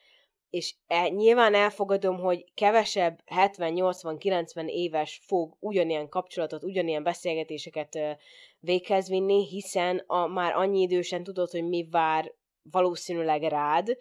[0.50, 8.00] és e, nyilván elfogadom, hogy kevesebb 70-80-90 éves fog ugyanilyen kapcsolatot, ugyanilyen beszélgetéseket
[8.60, 12.34] véghez vinni, hiszen a, már annyi idősen tudod, hogy mi vár
[12.72, 13.98] valószínűleg rád,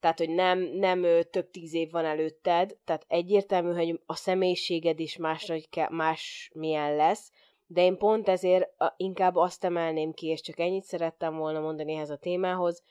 [0.00, 5.16] tehát, hogy nem, nem több tíz év van előtted, tehát egyértelmű, hogy a személyiséged is
[5.16, 5.52] más,
[5.88, 7.30] más milyen lesz,
[7.72, 12.10] de én pont ezért inkább azt emelném ki, és csak ennyit szerettem volna mondani ehhez
[12.10, 12.82] a témához,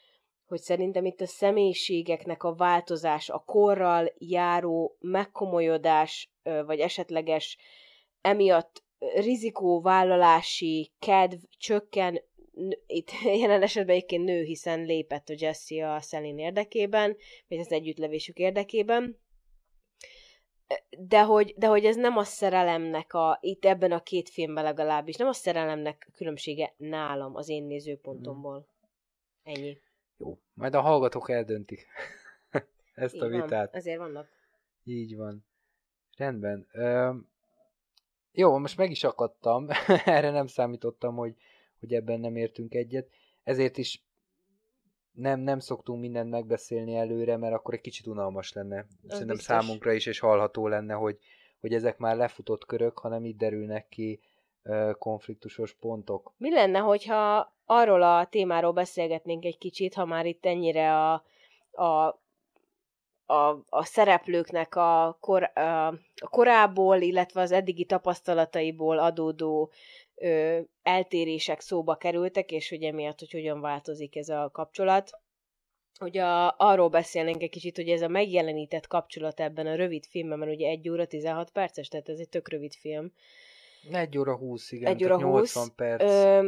[0.47, 7.57] hogy szerintem itt a személyiségeknek a változás, a korral járó megkomolyodás, vagy esetleges
[8.21, 8.83] emiatt
[9.15, 12.21] rizikóvállalási kedv csökken,
[12.87, 17.17] itt jelen esetben egyébként nő, hiszen lépett a Jesse a Szelin érdekében,
[17.47, 19.19] vagy az együttlevésük érdekében,
[20.89, 25.15] de hogy, de hogy ez nem a szerelemnek a, itt ebben a két filmben legalábbis,
[25.15, 28.67] nem a szerelemnek különbsége nálam, az én nézőpontomból.
[29.43, 29.77] Ennyi.
[30.17, 31.87] Jó, majd a hallgatók eldöntik
[32.93, 33.49] ezt Így a vitát.
[33.49, 34.29] Van, ezért vannak.
[34.83, 35.45] Így van.
[36.17, 36.67] Rendben.
[36.71, 37.13] Ö,
[38.31, 39.67] jó, most meg is akadtam,
[40.05, 41.35] erre nem számítottam, hogy,
[41.79, 43.09] hogy ebben nem értünk egyet,
[43.43, 44.03] ezért is
[45.11, 48.77] nem, nem szoktunk mindent megbeszélni előre, mert akkor egy kicsit unalmas lenne.
[48.77, 49.57] Az Szerintem biztos.
[49.57, 51.17] számunkra is, és hallható lenne, hogy,
[51.59, 54.19] hogy ezek már lefutott körök, hanem itt derülnek ki
[54.63, 56.33] uh, konfliktusos pontok.
[56.37, 61.23] Mi lenne, hogyha arról a témáról beszélgetnénk egy kicsit, ha már itt ennyire a,
[61.71, 62.19] a
[63.31, 65.51] a, a szereplőknek a, kor,
[66.19, 69.71] a korából, illetve az eddigi tapasztalataiból adódó
[70.21, 75.09] ö, eltérések szóba kerültek, és hogy emiatt, hogy hogyan változik ez a kapcsolat.
[75.99, 80.39] Hogy a, arról beszélnénk egy kicsit, hogy ez a megjelenített kapcsolat ebben a rövid filmben,
[80.39, 83.11] mert ugye 1 óra 16 perces, tehát ez egy tök rövid film.
[83.91, 86.03] 1 óra 20, igen, 1 óra 20, 80 perc.
[86.03, 86.47] Ö,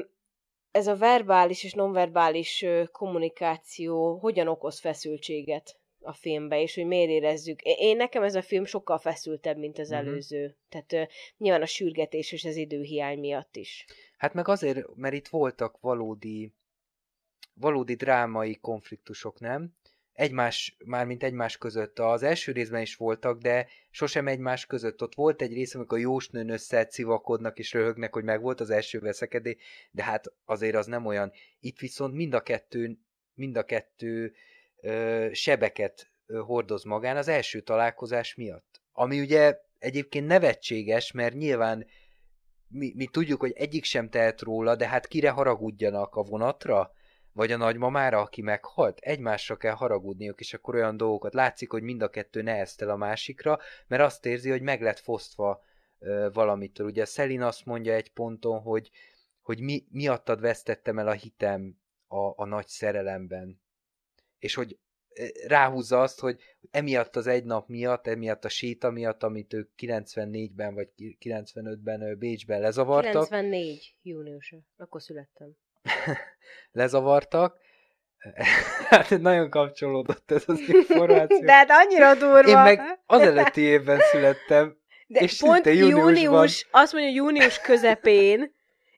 [0.72, 7.62] ez a verbális és nonverbális kommunikáció hogyan okoz feszültséget a filmbe, és hogy miért érezzük.
[7.62, 10.08] Én nekem ez a film sokkal feszültebb, mint az uh-huh.
[10.08, 10.58] előző.
[10.70, 13.86] Tehát uh, nyilván a sürgetés és az időhiány miatt is.
[14.18, 16.54] Hát meg azért, mert itt voltak valódi
[17.54, 19.74] valódi drámai konfliktusok, nem?
[20.14, 22.00] Egymás, mármint egymás között.
[22.00, 25.02] Az első részben is voltak, de sosem egymás között.
[25.02, 28.70] Ott volt egy rész, amikor a jósnőn össze civakodnak és röhögnek, hogy meg volt az
[28.70, 29.58] első veszekedé,
[29.92, 31.32] de hát azért az nem olyan.
[31.60, 32.98] Itt viszont mind a kettő,
[33.34, 34.34] mind a kettő
[34.84, 38.82] ö, sebeket ö, hordoz magán az első találkozás miatt.
[38.92, 41.86] Ami ugye egyébként nevetséges, mert nyilván
[42.68, 46.92] mi, mi tudjuk, hogy egyik sem tehet róla, de hát kire haragudjanak a vonatra?
[47.34, 49.00] Vagy a nagymamára, aki meghalt?
[49.00, 53.60] Egymásra kell haragudniuk, és akkor olyan dolgokat látszik, hogy mind a kettő neheztel a másikra,
[53.88, 55.64] mert azt érzi, hogy meg lett fosztva
[56.00, 56.88] ö, valamitől.
[56.88, 58.90] Ugye Szelin azt mondja egy ponton, hogy,
[59.42, 63.62] hogy mi, miattad vesztettem el a hitem a, a nagy szerelemben.
[64.44, 64.78] És hogy
[65.48, 70.74] ráhúzza azt, hogy emiatt az egy nap miatt, emiatt a séta miatt, amit ők 94-ben
[70.74, 73.28] vagy 95-ben Bécsben lezavartak.
[73.28, 75.52] 94 június, akkor születtem.
[76.72, 77.58] lezavartak.
[78.90, 81.40] Hát nagyon kapcsolódott ez az információ.
[81.46, 82.50] De hát annyira durva.
[82.50, 84.78] Én meg az előtti évben születtem.
[85.08, 88.54] De és pont június, azt mondja június közepén,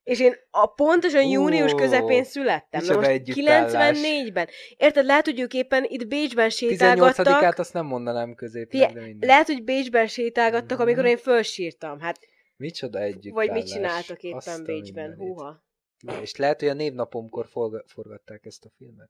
[0.06, 2.84] és én a pontosan június közepén születtem.
[2.86, 4.48] Na most 94-ben.
[4.78, 7.26] Érted, lehet, hogy ők éppen itt Bécsben sétálgattak.
[7.26, 9.30] 18-át azt nem mondanám középen, de minden.
[9.30, 10.88] Lehet, hogy Bécsben sétálgattak, mm-hmm.
[10.88, 12.00] amikor én fölsírtam.
[12.00, 12.20] Hát,
[12.56, 13.34] Micsoda együtt.
[13.34, 15.16] Vagy mit csináltak éppen azt Bécsben.
[15.16, 15.64] Húha.
[16.22, 17.48] És lehet, hogy a névnapomkor
[17.86, 19.10] forgatták ezt a filmet.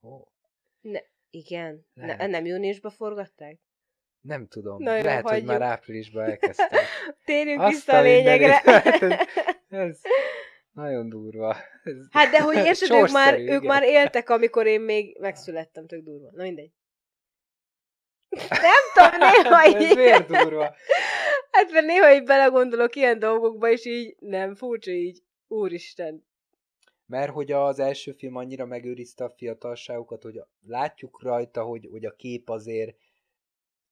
[0.00, 0.26] Oh.
[0.80, 1.00] Ne,
[1.30, 1.86] igen.
[1.94, 3.58] Ne, nem júniusban forgatták?
[4.20, 4.82] Nem tudom.
[4.82, 5.48] Na jó, Lehet, hagyjuk.
[5.48, 6.80] hogy már áprilisban elkezdtem.
[7.24, 8.62] Térjünk Azt vissza a lényegre.
[9.70, 10.00] ez
[10.72, 11.56] nagyon durva.
[11.84, 16.02] Ez hát de hogy érted, ők már, ők már éltek, amikor én még megszülettem, tök
[16.02, 16.30] durva.
[16.32, 16.72] Na mindegy.
[18.48, 19.74] Nem tudom, néha így...
[19.74, 20.74] ez miért durva?
[21.50, 25.22] Hát mert néha így belegondolok ilyen dolgokba, és így nem furcsa így.
[25.46, 26.28] Úristen.
[27.06, 32.10] Mert hogy az első film annyira megőrizte a fiatalságukat, hogy látjuk rajta, hogy, hogy a
[32.10, 32.96] kép azért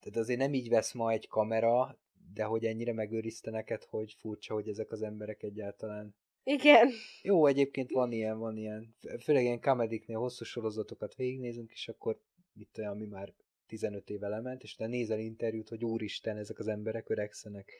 [0.01, 1.99] tehát azért nem így vesz ma egy kamera,
[2.35, 6.14] de hogy ennyire megőrizte neked, hogy furcsa, hogy ezek az emberek egyáltalán.
[6.43, 6.91] Igen.
[7.23, 8.95] Jó, egyébként van ilyen, van ilyen.
[9.21, 12.21] Főleg ilyen kamediknél hosszú sorozatokat végignézünk, és akkor
[12.55, 13.33] itt olyan, ami már
[13.67, 17.73] 15 éve lement, és te nézel interjút, hogy úristen, ezek az emberek öregszenek,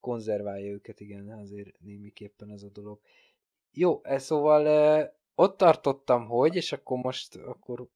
[0.00, 3.00] konzerválja őket, igen, azért némiképpen ez a dolog.
[3.72, 7.88] Jó, ez szóval eh, ott tartottam, hogy, és akkor most, akkor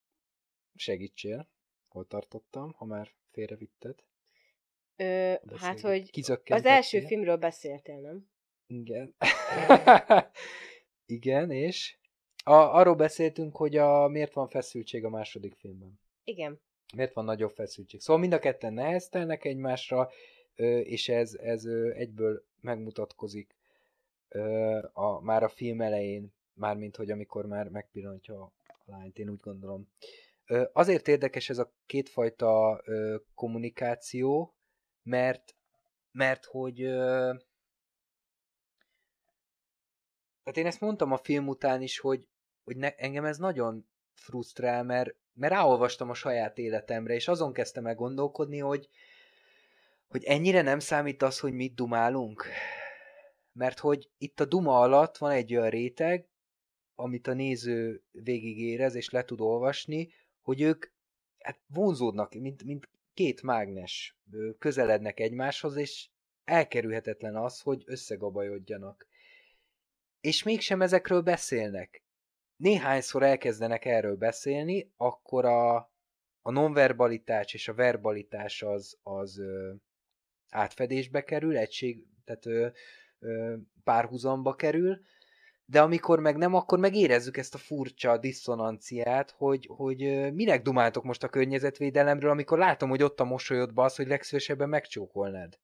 [0.75, 1.49] segítsél,
[1.89, 3.95] hol tartottam, ha már félrevitted.
[5.01, 6.11] Ö, hát, hogy
[6.45, 8.29] az első filmről beszéltél, nem?
[8.67, 9.15] Igen.
[11.07, 11.97] Igen, és
[12.45, 16.01] a, arról beszéltünk, hogy a, miért van feszültség a második filmben.
[16.25, 16.61] Igen.
[16.95, 18.01] Miért van nagyobb feszültség.
[18.01, 20.11] Szóval mind a ketten neheztelnek egymásra,
[20.83, 23.57] és ez, ez egyből megmutatkozik
[24.93, 28.53] a, már a film elején, mármint, hogy amikor már megpillantja a
[28.85, 29.89] lányt, én úgy gondolom.
[30.73, 32.83] Azért érdekes ez a kétfajta
[33.35, 34.55] kommunikáció,
[35.03, 35.55] mert,
[36.13, 36.77] mert hogy
[40.43, 42.29] tehát én ezt mondtam a film után is, hogy,
[42.65, 47.87] hogy ne, engem ez nagyon frusztrál, mert, mert ráolvastam a saját életemre, és azon kezdtem
[47.87, 48.89] el gondolkodni, hogy,
[50.09, 52.45] hogy ennyire nem számít az, hogy mit dumálunk.
[53.53, 56.29] Mert hogy itt a duma alatt van egy olyan réteg,
[56.95, 60.87] amit a néző végigérez és le tud olvasni, hogy ők
[61.39, 62.89] hát vonzódnak, mint, mint
[63.21, 64.19] két mágnes
[64.59, 66.09] közelednek egymáshoz, és
[66.45, 69.07] elkerülhetetlen az, hogy összegabajodjanak.
[70.21, 72.05] És mégsem ezekről beszélnek.
[72.57, 75.77] Néhányszor elkezdenek erről beszélni, akkor a,
[76.43, 79.75] a nonverbalitás és a verbalitás az, az ö,
[80.51, 82.69] átfedésbe kerül, egység, tehát ö,
[83.19, 85.01] ö, párhuzamba kerül,
[85.71, 91.05] de amikor meg nem, akkor meg érezzük ezt a furcsa diszonanciát, hogy, hogy minek dumáltok
[91.05, 95.59] most a környezetvédelemről, amikor látom, hogy ott a mosolyodban az, hogy legszívesebben megcsókolnád.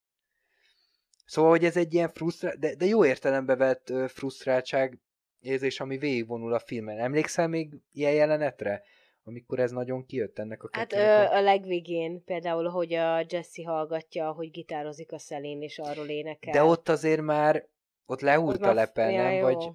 [1.25, 5.01] Szóval, hogy ez egy ilyen frusztrál, de, de jó értelembe vett frusztráltság
[5.41, 6.99] érzés, ami végigvonul a filmen.
[6.99, 8.83] Emlékszel még ilyen jelenetre?
[9.29, 14.33] amikor ez nagyon kijött ennek a Hát ö, a legvégén például, hogy a Jesse hallgatja,
[14.33, 16.53] hogy gitározik a szelén, és arról énekel.
[16.53, 17.69] De ott azért már,
[18.05, 19.41] ott lehúlt a lepel, nem?
[19.41, 19.71] Vagy,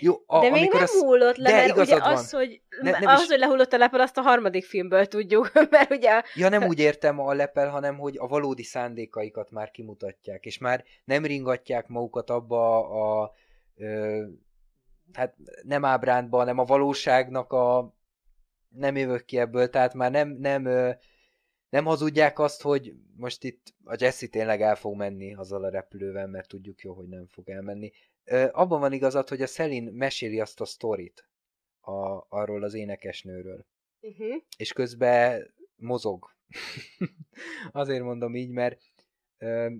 [0.00, 0.90] jó, a, de még nem az...
[0.90, 2.12] hullott le, mert ugye van.
[2.12, 3.28] az, hogy, ne, nem az, is...
[3.28, 6.22] hogy lehullott a lepel, azt a harmadik filmből tudjuk, mert ugye...
[6.34, 10.84] Ja, nem úgy értem a lepel, hanem hogy a valódi szándékaikat már kimutatják, és már
[11.04, 13.32] nem ringatják magukat abba a, a
[13.76, 14.22] ö,
[15.12, 17.94] hát nem ábrándba, hanem a valóságnak a
[18.68, 20.90] nem jövök ki ebből, tehát már nem, nem, ö,
[21.68, 26.26] nem hazudják azt, hogy most itt a Jesse tényleg el fog menni azzal a repülővel,
[26.26, 27.92] mert tudjuk jó, hogy nem fog elmenni
[28.50, 31.28] abban van igazad, hogy a Szelin meséli azt a sztorit
[31.80, 33.66] a, arról az énekesnőről.
[34.00, 34.42] Uh-huh.
[34.56, 36.34] És közben mozog.
[37.72, 38.80] Azért mondom így, mert
[39.38, 39.70] ö,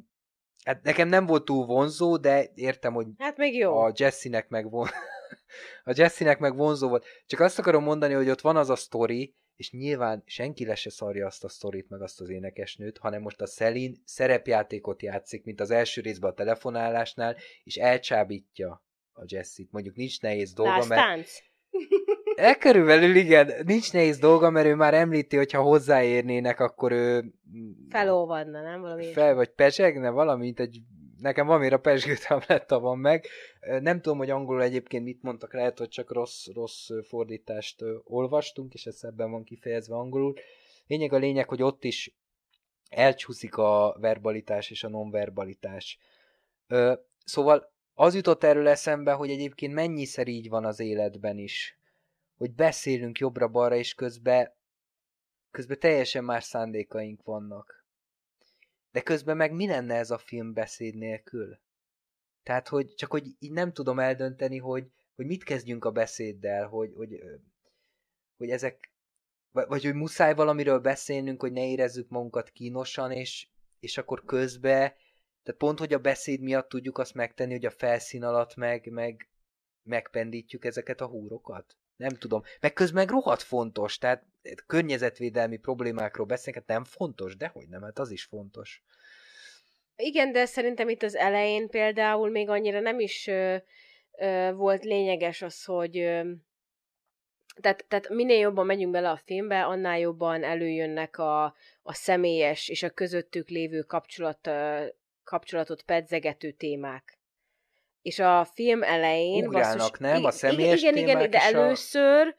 [0.64, 3.76] hát nekem nem volt túl vonzó, de értem, hogy hát még jó.
[3.76, 4.88] a Jessinek meg von...
[5.84, 7.06] a Jessinek meg vonzó volt.
[7.26, 10.90] Csak azt akarom mondani, hogy ott van az a sztori, és nyilván senki le se
[10.90, 15.60] szarja azt a sztorit, meg azt az énekesnőt, hanem most a Szelin szerepjátékot játszik, mint
[15.60, 19.72] az első részben a telefonálásnál, és elcsábítja a Jessit.
[19.72, 21.00] Mondjuk nincs nehéz dolga, Last mert...
[21.00, 21.30] Tánc.
[22.36, 27.24] E körülbelül igen, nincs nehéz dolga, mert ő már említi, hogy ha hozzáérnének, akkor ő...
[27.88, 28.80] Felolvadna, nem?
[28.80, 30.80] Valami fel, vagy pecsegne, valamint egy
[31.18, 33.26] nekem van a pesgőtem lett van meg.
[33.80, 38.86] Nem tudom, hogy angolul egyébként mit mondtak, lehet, hogy csak rossz, rossz fordítást olvastunk, és
[38.86, 40.34] ez ebben van kifejezve angolul.
[40.86, 42.16] Lényeg a lényeg, hogy ott is
[42.88, 45.98] elcsúszik a verbalitás és a nonverbalitás.
[47.24, 51.78] Szóval az jutott erről eszembe, hogy egyébként mennyiszer így van az életben is,
[52.36, 54.54] hogy beszélünk jobbra-balra, és közben,
[55.50, 57.75] közben teljesen más szándékaink vannak.
[58.96, 61.58] De közben meg mi lenne ez a film beszéd nélkül?
[62.42, 66.92] Tehát, hogy csak hogy így nem tudom eldönteni, hogy, hogy mit kezdjünk a beszéddel, hogy,
[66.94, 67.20] hogy,
[68.36, 68.92] hogy ezek,
[69.50, 73.48] vagy hogy muszáj valamiről beszélnünk, hogy ne érezzük magunkat kínosan, és,
[73.80, 74.92] és akkor közben
[75.42, 79.28] tehát pont, hogy a beszéd miatt tudjuk azt megtenni, hogy a felszín alatt meg, meg
[79.82, 81.76] megpendítjük ezeket a húrokat?
[81.96, 82.42] Nem tudom.
[82.60, 84.26] Meg közben meg rohadt fontos, tehát
[84.66, 88.82] környezetvédelmi problémákról beszélni, hát nem fontos, de hogy nem, hát az is fontos.
[89.96, 93.56] Igen, de szerintem itt az elején például még annyira nem is ö,
[94.18, 96.30] ö, volt lényeges az, hogy ö,
[97.60, 101.44] tehát, tehát minél jobban megyünk bele a filmbe, annál jobban előjönnek a,
[101.82, 104.50] a személyes és a közöttük lévő kapcsolat
[105.24, 107.18] kapcsolatot pedzegető témák.
[108.02, 109.46] És a film elején...
[109.46, 110.24] Ugrálnak, basszus, nem?
[110.24, 112.34] A személyes Igen, igen, igen de először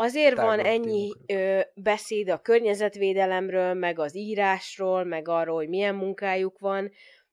[0.00, 6.58] azért van ennyi ö, beszéd a környezetvédelemről, meg az írásról, meg arról, hogy milyen munkájuk
[6.58, 6.90] van,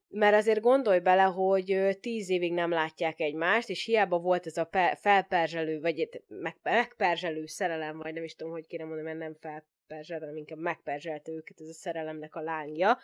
[0.07, 4.63] mert azért gondolj bele, hogy tíz évig nem látják egymást, és hiába volt ez a
[4.63, 9.35] pe- felperzselő, vagy meg- megperzselő szerelem, vagy nem is tudom, hogy kéne mondani, mert nem
[9.39, 12.97] felperzsel, hanem inkább megperzselte őket ez a szerelemnek a lángja,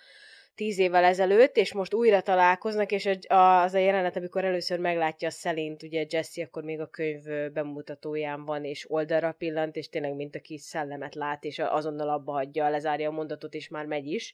[0.61, 5.31] tíz évvel ezelőtt, és most újra találkoznak, és az a jelenet, amikor először meglátja a
[5.31, 10.35] Szelint, ugye Jesse akkor még a könyv bemutatóján van, és oldalra pillant, és tényleg mint
[10.35, 14.33] aki szellemet lát, és azonnal abba hagyja, lezárja a mondatot, és már megy is.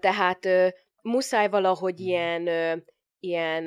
[0.00, 0.48] Tehát
[1.02, 2.06] muszáj valahogy hmm.
[2.06, 2.84] ilyen,
[3.20, 3.64] ilyen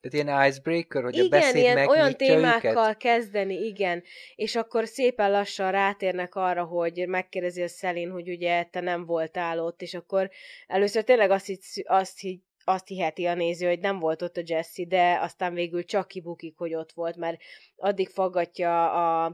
[0.00, 2.96] tehát ilyen icebreaker, hogy igen, a beszéd ilyen olyan témákkal őket?
[2.96, 4.02] kezdeni, igen.
[4.34, 9.60] És akkor szépen lassan rátérnek arra, hogy megkérdezi a Szelin, hogy ugye te nem voltál
[9.60, 10.30] ott, és akkor
[10.66, 14.42] először tényleg azt, hisz, azt, hisz, azt hiheti a néző, hogy nem volt ott a
[14.44, 17.40] Jesse, de aztán végül csak kibukik, hogy ott volt, mert
[17.76, 19.24] addig faggatja a,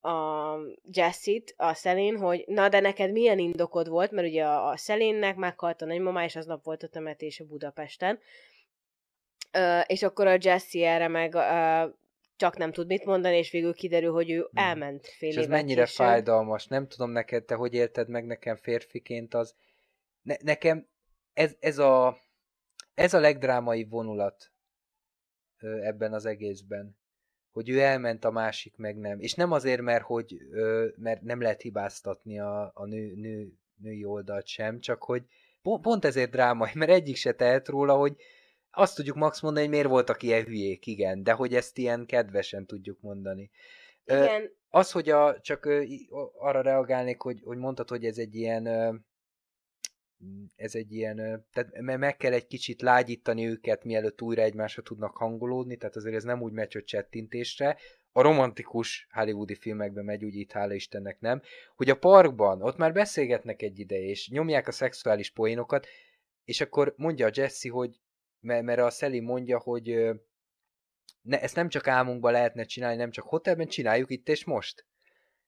[0.00, 0.56] a
[0.90, 5.36] Jessit, a Szelin, hogy na, de neked milyen indokod volt, mert ugye a, a Szelinnek
[5.36, 8.18] meghalt a nagymama, és aznap volt a temetés a Budapesten,
[9.58, 11.94] Uh, és akkor a Jesse erre meg uh,
[12.40, 14.64] csak nem tud mit mondani, és végül kiderül, hogy ő hmm.
[14.64, 16.06] elment fél És ez mennyire később.
[16.06, 16.66] fájdalmas.
[16.66, 19.54] Nem tudom neked, te hogy élted meg nekem férfiként, az
[20.22, 20.88] ne, nekem
[21.32, 22.18] ez, ez, a,
[22.94, 24.52] ez a legdrámai vonulat
[25.82, 26.98] ebben az egészben.
[27.50, 29.20] Hogy ő elment, a másik meg nem.
[29.20, 30.36] És nem azért, mert, hogy,
[30.96, 35.24] mert nem lehet hibáztatni a, a nő, nő, női oldalt sem, csak hogy
[35.62, 38.16] pont ezért drámai, mert egyik se tehet róla, hogy
[38.70, 42.66] azt tudjuk max mondani, hogy miért voltak ilyen hülyék, igen, de hogy ezt ilyen kedvesen
[42.66, 43.50] tudjuk mondani.
[44.04, 44.50] Igen.
[44.68, 45.68] Az, hogy a, csak
[46.38, 48.66] arra reagálnék, hogy, hogy mondtad, hogy ez egy ilyen
[50.56, 55.76] ez egy ilyen, tehát meg kell egy kicsit lágyítani őket, mielőtt újra egymásra tudnak hangolódni,
[55.76, 57.76] tehát azért ez nem úgy megy, hogy csettintésre.
[58.12, 61.42] A romantikus hollywoodi filmekben megy, úgy itt hála Istennek nem,
[61.76, 65.86] hogy a parkban, ott már beszélgetnek egy ideje, és nyomják a szexuális poénokat,
[66.44, 68.00] és akkor mondja a Jesse, hogy
[68.40, 70.10] mert, mert a Szeli mondja, hogy
[71.22, 74.86] ne, ezt nem csak álmunkban lehetne csinálni, nem csak hotelben, csináljuk itt és most.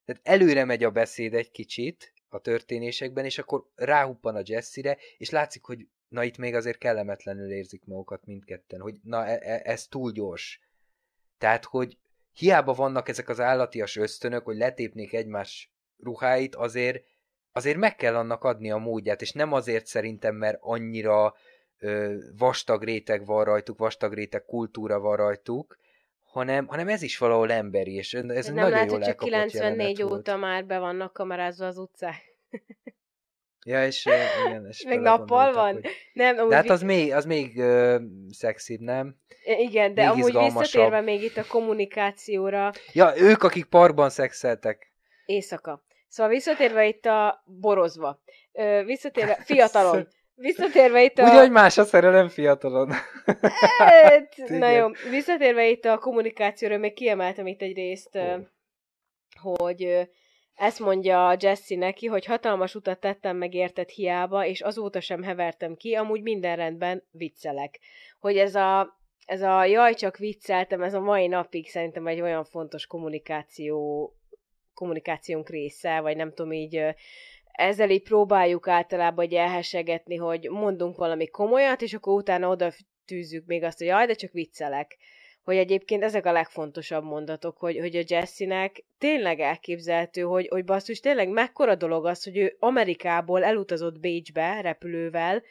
[0.04, 5.30] Tehát előre megy a beszéd egy kicsit a történésekben, és akkor ráhuppan a Jessire, és
[5.30, 9.86] látszik, hogy na itt még azért kellemetlenül érzik magukat mindketten, hogy na e, e, ez
[9.86, 10.60] túl gyors.
[11.38, 11.98] Tehát, hogy
[12.32, 17.04] hiába vannak ezek az állatias ösztönök, hogy letépnék egymás ruháit, azért,
[17.52, 21.34] azért meg kell annak adni a módját, és nem azért szerintem, mert annyira
[22.38, 25.78] vastag réteg van rajtuk, vastag réteg kultúra van rajtuk,
[26.24, 30.02] hanem, hanem ez is valahol emberi, és ez nem nagyon lehet, jól hogy csak 94
[30.02, 30.40] óta volt.
[30.40, 32.32] már be vannak kamerázva az utcák.
[33.64, 34.08] Ja, és
[34.46, 35.72] igen, és Meg nappal van?
[35.72, 35.90] Hogy...
[36.12, 39.16] Nem, de hát az még, az még uh, szexibb, nem?
[39.44, 42.72] Igen, de még amúgy visszatérve még itt a kommunikációra.
[42.92, 44.92] Ja, ők, akik parkban szexeltek.
[45.26, 45.84] Éjszaka.
[46.08, 48.20] Szóval visszatérve itt a borozva.
[48.84, 50.08] Visszatérve, fiatalon.
[50.34, 51.24] Visszatérve itt a...
[51.24, 52.90] Úgy, hogy más a szerelem fiatalon.
[53.78, 58.38] Hát, na jó, visszatérve itt a kommunikációra, még kiemeltem itt egy részt, oh.
[59.40, 60.08] hogy
[60.54, 65.74] ezt mondja Jesse neki, hogy hatalmas utat tettem meg érted hiába, és azóta sem hevertem
[65.74, 67.78] ki, amúgy minden rendben viccelek.
[68.20, 72.44] Hogy ez a, ez a jaj, csak vicceltem, ez a mai napig szerintem egy olyan
[72.44, 74.10] fontos kommunikáció
[74.74, 76.94] kommunikációnk része, vagy nem tudom így
[77.52, 82.72] ezzel így próbáljuk általában elhesegetni, hogy mondunk valami komolyat, és akkor utána oda
[83.04, 84.96] tűzzük még azt, hogy jaj, de csak viccelek.
[85.42, 91.00] Hogy egyébként ezek a legfontosabb mondatok, hogy, hogy a Jessinek tényleg elképzelhető, hogy, hogy basszus,
[91.00, 95.42] tényleg mekkora dolog az, hogy ő Amerikából elutazott Bécsbe repülővel,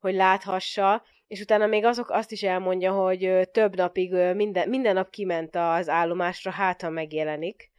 [0.00, 5.10] hogy láthassa, és utána még azok azt is elmondja, hogy több napig minden, minden nap
[5.10, 7.70] kiment az állomásra, hát ha megjelenik,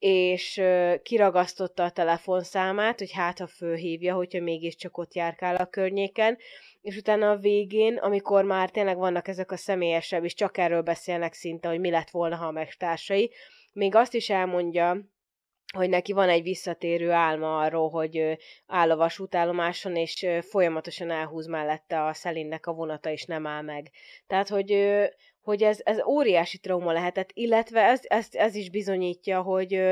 [0.00, 0.60] és
[1.02, 6.38] kiragasztotta a telefonszámát, hogy hát ha fölhívja, hogyha mégiscsak ott járkál a környéken,
[6.80, 11.32] és utána a végén, amikor már tényleg vannak ezek a személyesebb, és csak erről beszélnek
[11.32, 13.30] szinte, hogy mi lett volna, ha a megtársai,
[13.72, 15.00] még azt is elmondja,
[15.72, 22.04] hogy neki van egy visszatérő álma arról, hogy áll a vasútállomáson, és folyamatosan elhúz mellette
[22.04, 23.90] a Szelinnek a vonata, és nem áll meg.
[24.26, 24.98] Tehát, hogy,
[25.42, 29.82] hogy ez, ez óriási trauma lehetett, illetve ez, ez, ez is bizonyítja, hogy,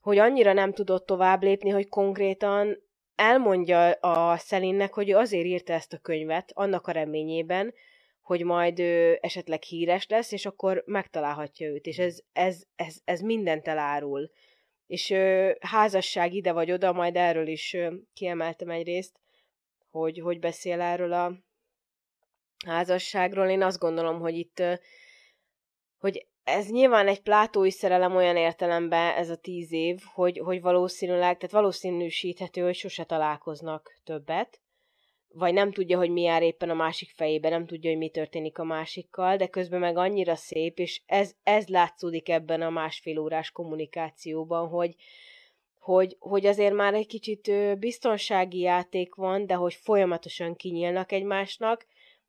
[0.00, 2.82] hogy annyira nem tudott tovább lépni, hogy konkrétan
[3.14, 7.74] elmondja a Szelinnek, hogy ő azért írta ezt a könyvet, annak a reményében,
[8.22, 13.20] hogy majd ő esetleg híres lesz, és akkor megtalálhatja őt, és ez, ez, ez, ez
[13.20, 14.30] mindent elárul.
[14.86, 19.20] És ö, házasság ide vagy oda, majd erről is ö, kiemeltem egy részt,
[19.90, 21.32] hogy hogy beszél erről a
[22.66, 23.48] házasságról.
[23.48, 24.62] Én azt gondolom, hogy itt,
[25.98, 31.36] hogy ez nyilván egy plátói szerelem olyan értelemben ez a tíz év, hogy, hogy valószínűleg,
[31.36, 34.60] tehát valószínűsíthető, hogy sose találkoznak többet,
[35.28, 38.58] vagy nem tudja, hogy mi jár éppen a másik fejében, nem tudja, hogy mi történik
[38.58, 43.50] a másikkal, de közben meg annyira szép, és ez, ez látszódik ebben a másfél órás
[43.50, 44.94] kommunikációban, hogy,
[45.78, 51.86] hogy, hogy azért már egy kicsit biztonsági játék van, de hogy folyamatosan kinyílnak egymásnak,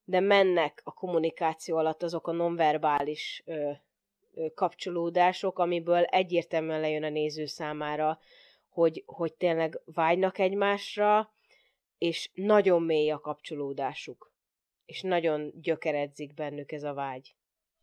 [0.09, 3.71] de mennek a kommunikáció alatt azok a nonverbális ö,
[4.33, 8.19] ö, kapcsolódások, amiből egyértelműen lejön a néző számára,
[8.69, 11.31] hogy, hogy tényleg vágynak egymásra,
[11.97, 14.33] és nagyon mély a kapcsolódásuk,
[14.85, 17.35] és nagyon gyökeredzik bennük ez a vágy.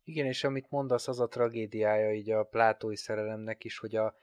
[0.05, 4.17] Igen, és amit mondasz, az a tragédiája így a plátói szerelemnek is, hogy a,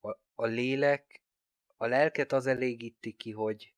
[0.00, 1.22] a, a lélek,
[1.76, 3.74] a lelket az elégíti ki, hogy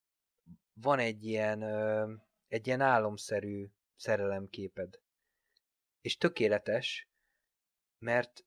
[0.72, 2.12] van egy ilyen, ö,
[2.48, 5.00] egy ilyen álomszerű szerelemképed.
[6.00, 7.08] És tökéletes,
[7.98, 8.44] mert,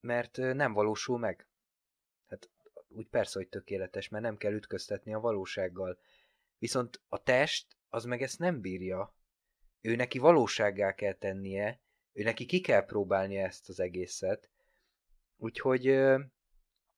[0.00, 1.46] mert nem valósul meg.
[2.28, 2.50] Hát
[2.88, 5.98] úgy persze, hogy tökéletes, mert nem kell ütköztetni a valósággal.
[6.58, 9.14] Viszont a test az meg ezt nem bírja.
[9.80, 11.80] Ő neki valósággá kell tennie,
[12.12, 14.50] ő neki ki kell próbálnia ezt az egészet.
[15.36, 15.88] Úgyhogy,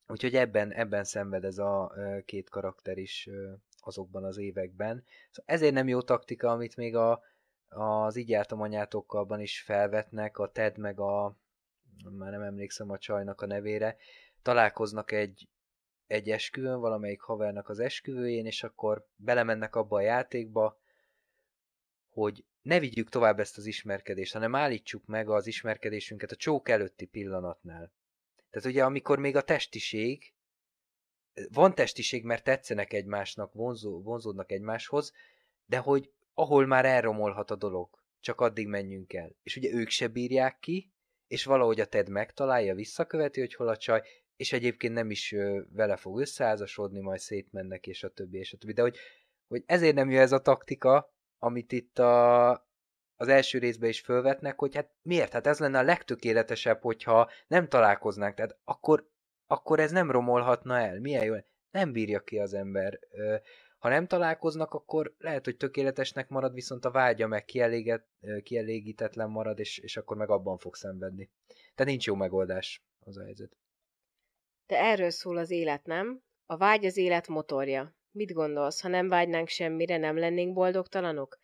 [0.06, 1.94] úgyhogy ebben, ebben szenved ez a
[2.24, 3.28] két karakter is
[3.88, 5.04] azokban az években.
[5.30, 7.22] Szóval ezért nem jó taktika, amit még a,
[7.68, 11.36] az így jártam anyátokkalban is felvetnek, a Ted meg a,
[12.10, 13.96] már nem emlékszem a csajnak a nevére,
[14.42, 15.48] találkoznak egy
[16.08, 20.80] egy esküvőn, valamelyik havernak az esküvőjén, és akkor belemennek abba a játékba,
[22.08, 27.06] hogy ne vigyük tovább ezt az ismerkedést, hanem állítsuk meg az ismerkedésünket a csók előtti
[27.06, 27.92] pillanatnál.
[28.50, 30.32] Tehát ugye, amikor még a testiség,
[31.52, 35.12] van testiség, mert tetszenek egymásnak, vonzó, vonzódnak egymáshoz,
[35.66, 37.88] de hogy ahol már elromolhat a dolog,
[38.20, 39.36] csak addig menjünk el.
[39.42, 40.92] És ugye ők se bírják ki,
[41.26, 44.02] és valahogy a Ted megtalálja, visszaköveti, hogy hol a csaj,
[44.36, 45.34] és egyébként nem is
[45.72, 48.72] vele fog összeházasodni, majd szétmennek, és a többi, és a többi.
[48.72, 48.96] De hogy,
[49.48, 52.50] hogy ezért nem jön ez a taktika, amit itt a,
[53.16, 55.32] az első részben is fölvetnek, hogy hát miért?
[55.32, 58.34] Hát ez lenne a legtökéletesebb, hogyha nem találkoznánk.
[58.34, 59.08] Tehát akkor,
[59.50, 61.00] akkor ez nem romolhatna el.
[61.00, 61.34] Milyen jó?
[61.70, 62.98] Nem bírja ki az ember.
[63.78, 68.06] Ha nem találkoznak, akkor lehet, hogy tökéletesnek marad, viszont a vágya meg kielégít,
[68.42, 71.30] kielégítetlen marad, és, és akkor meg abban fog szenvedni.
[71.46, 73.56] Tehát nincs jó megoldás az a helyzet.
[74.66, 76.22] De erről szól az élet, nem?
[76.46, 77.96] A vágy az élet motorja.
[78.10, 81.38] Mit gondolsz, ha nem vágynánk semmire, nem lennénk boldogtalanok?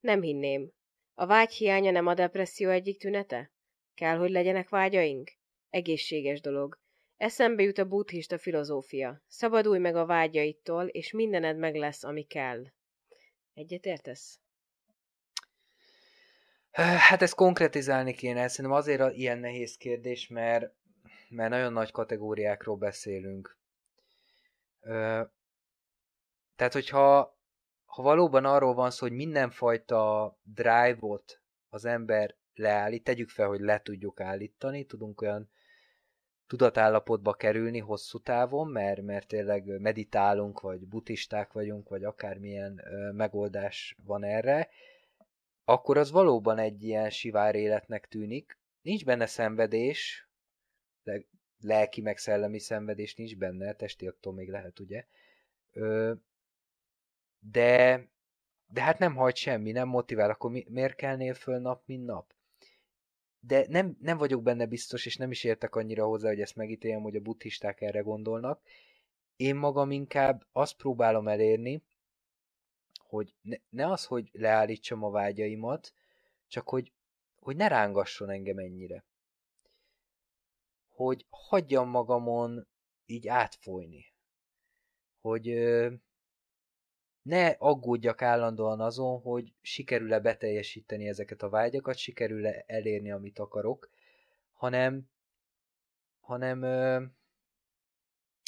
[0.00, 0.70] Nem hinném.
[1.14, 3.52] A vágy hiánya nem a depresszió egyik tünete?
[3.94, 5.32] Kell, hogy legyenek vágyaink?
[5.70, 6.82] Egészséges dolog.
[7.16, 9.22] Eszembe jut a buddhista filozófia.
[9.28, 12.64] Szabadulj meg a vágyaittól, és mindened meg lesz, ami kell.
[13.54, 14.38] Egyet értesz?
[16.70, 20.74] Hát ezt konkretizálni kéne, szerintem azért ilyen nehéz kérdés, mert
[21.28, 23.58] mert nagyon nagy kategóriákról beszélünk.
[24.80, 25.22] Ö,
[26.56, 27.38] tehát, hogyha
[27.84, 33.80] ha valóban arról van szó, hogy mindenfajta drive-ot az ember leállít, tegyük fel, hogy le
[33.80, 35.50] tudjuk állítani, tudunk olyan
[36.46, 43.96] tudatállapotba kerülni hosszú távon, mert, mert tényleg meditálunk, vagy buddhisták vagyunk, vagy akármilyen ö, megoldás
[44.04, 44.68] van erre,
[45.64, 48.58] akkor az valóban egy ilyen sivár életnek tűnik.
[48.82, 50.28] Nincs benne szenvedés,
[51.60, 55.06] lelki meg szellemi szenvedés nincs benne, testi attól még lehet, ugye?
[55.72, 56.12] Ö,
[57.38, 58.04] de,
[58.66, 62.33] de hát nem hagy semmi, nem motivál, akkor mi, miért kelnél föl nap, mint nap?
[63.46, 67.02] De nem, nem vagyok benne biztos, és nem is értek annyira hozzá, hogy ezt megítéljem,
[67.02, 68.62] hogy a buddhisták erre gondolnak.
[69.36, 71.82] Én magam inkább azt próbálom elérni,
[72.98, 75.92] hogy ne, ne az, hogy leállítsam a vágyaimat,
[76.48, 76.92] csak hogy,
[77.36, 79.04] hogy ne rángasson engem ennyire.
[80.88, 82.66] Hogy hagyjam magamon
[83.06, 84.12] így átfolyni.
[85.20, 85.48] Hogy
[87.24, 93.90] ne aggódjak állandóan azon, hogy sikerül-e beteljesíteni ezeket a vágyakat, sikerül-e elérni, amit akarok,
[94.52, 95.08] hanem,
[96.20, 97.02] hanem ö,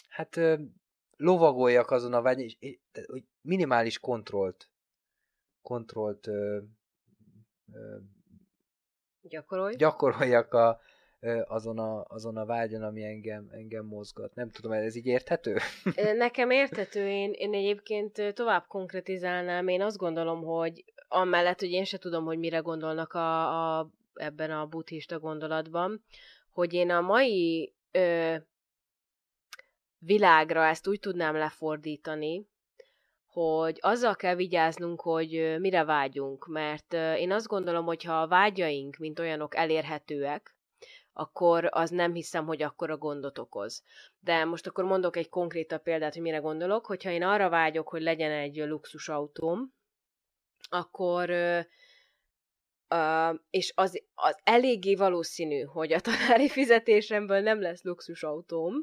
[0.08, 0.56] hát ö,
[1.16, 4.70] lovagoljak azon a vágy, és, és, hogy minimális kontrollt,
[5.62, 6.60] kontrollt ö,
[7.72, 7.96] ö,
[9.22, 9.74] Gyakorolj.
[9.74, 10.80] gyakoroljak a,
[11.46, 14.34] azon a, azon a vágyon, ami engem, engem mozgat.
[14.34, 15.56] Nem tudom, ez így érthető?
[16.16, 21.98] Nekem érthető, én, én egyébként tovább konkretizálnám, én azt gondolom, hogy amellett, hogy én se
[21.98, 26.04] tudom, hogy mire gondolnak a, a, ebben a buddhista gondolatban,
[26.52, 28.34] hogy én a mai ö,
[29.98, 32.46] világra ezt úgy tudnám lefordítani,
[33.26, 38.96] hogy azzal kell vigyáznunk, hogy mire vágyunk, mert én azt gondolom, hogy ha a vágyaink,
[38.96, 40.55] mint olyanok elérhetőek,
[41.18, 43.82] akkor az nem hiszem, hogy akkor a gondot okoz.
[44.20, 48.02] De most akkor mondok egy konkrétabb példát, hogy mire gondolok, hogyha én arra vágyok, hogy
[48.02, 49.74] legyen egy luxusautóm,
[50.68, 51.30] akkor
[52.94, 58.74] Uh, és az, az eléggé valószínű, hogy a tanári fizetésemből nem lesz luxusautóm.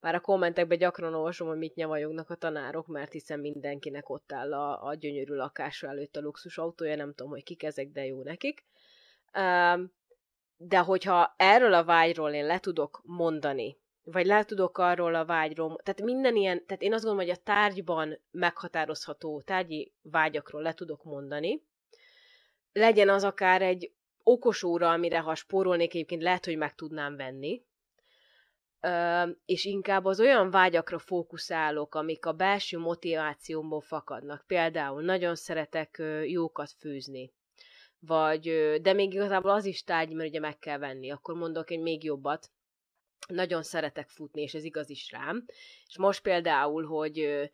[0.00, 4.54] Már a kommentekben gyakran olvasom, hogy mit nyavajognak a tanárok, mert hiszen mindenkinek ott áll
[4.54, 8.64] a, a gyönyörű lakása előtt a luxusautója, nem tudom, hogy kik ezek, de jó nekik.
[9.34, 9.80] Uh,
[10.56, 15.80] de hogyha erről a vágyról én le tudok mondani, vagy le tudok arról a vágyról,
[15.82, 21.04] tehát minden ilyen, tehát én azt gondolom, hogy a tárgyban meghatározható tárgyi vágyakról le tudok
[21.04, 21.62] mondani,
[22.72, 23.92] legyen az akár egy
[24.22, 27.64] okos óra, amire ha spórolnék, egyébként lehet, hogy meg tudnám venni,
[29.44, 34.44] és inkább az olyan vágyakra fókuszálok, amik a belső motivációmból fakadnak.
[34.46, 37.32] Például nagyon szeretek jókat főzni,
[38.00, 41.80] vagy, de még igazából az is tárgy, mert ugye meg kell venni, akkor mondok egy
[41.80, 42.50] még jobbat,
[43.28, 45.44] nagyon szeretek futni, és ez igaz is rám,
[45.86, 47.48] és most például, hogy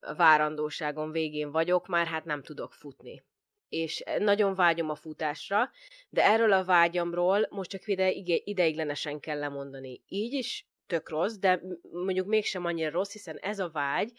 [0.00, 3.22] a várandóságon végén vagyok, már hát nem tudok futni.
[3.68, 5.70] És nagyon vágyom a futásra,
[6.08, 8.10] de erről a vágyamról most csak ide,
[8.44, 10.02] ideiglenesen kell lemondani.
[10.08, 14.12] Így is tök rossz, de mondjuk mégsem annyira rossz, hiszen ez a vágy,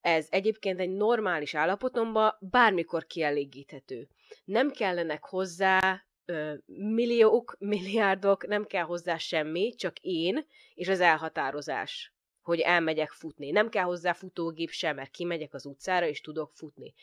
[0.00, 4.08] ez egyébként egy normális állapotomban bármikor kielégíthető.
[4.44, 12.12] Nem kellenek hozzá ö, milliók, milliárdok, nem kell hozzá semmi, csak én és az elhatározás,
[12.42, 13.50] hogy elmegyek futni.
[13.50, 16.94] Nem kell hozzá futógép sem, mert kimegyek az utcára és tudok futni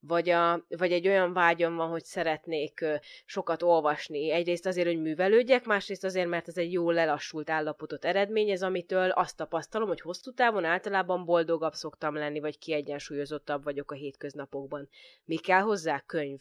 [0.00, 2.84] vagy, a, vagy egy olyan vágyam van, hogy szeretnék
[3.24, 4.30] sokat olvasni.
[4.30, 9.36] Egyrészt azért, hogy művelődjek, másrészt azért, mert ez egy jó lelassult állapotot eredményez, amitől azt
[9.36, 14.88] tapasztalom, hogy hosszú távon általában boldogabb szoktam lenni, vagy kiegyensúlyozottabb vagyok a hétköznapokban.
[15.24, 16.02] Mi kell hozzá?
[16.06, 16.40] Könyv.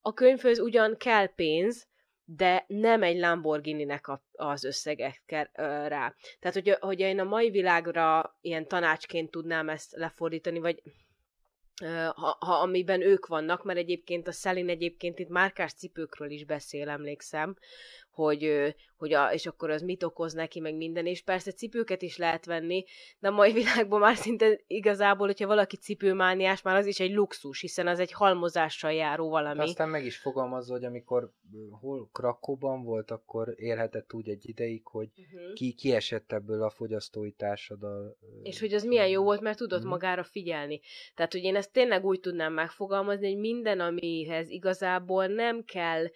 [0.00, 1.88] A könyvhöz ugyan kell pénz,
[2.24, 5.22] de nem egy Lamborghini-nek az összegek
[5.86, 6.14] rá.
[6.40, 10.82] Tehát, hogy, hogy én a mai világra ilyen tanácsként tudnám ezt lefordítani, vagy
[12.14, 16.88] ha, ha amiben ők vannak, mert egyébként a Szelin egyébként itt márkás cipőkről is beszél,
[16.88, 17.56] emlékszem,
[18.10, 22.16] hogy, hogy a, és akkor az mit okoz neki, meg minden, és persze cipőket is
[22.16, 22.84] lehet venni,
[23.18, 27.60] de a mai világban már szinte igazából, hogyha valaki cipőmániás, már az is egy luxus,
[27.60, 29.56] hiszen az egy halmozással járó valami.
[29.56, 31.32] De aztán meg is fogalmazza, hogy amikor
[31.80, 35.52] hol Krakóban volt, akkor élhetett úgy egy ideig, hogy uh-huh.
[35.52, 38.16] ki kiesett ebből a fogyasztói társadal.
[38.42, 39.92] És hogy az milyen jó volt, mert tudott uh-huh.
[39.92, 40.80] magára figyelni.
[41.14, 46.06] Tehát, hogy én ezt tényleg úgy tudnám megfogalmazni, hogy minden, amihez igazából nem kell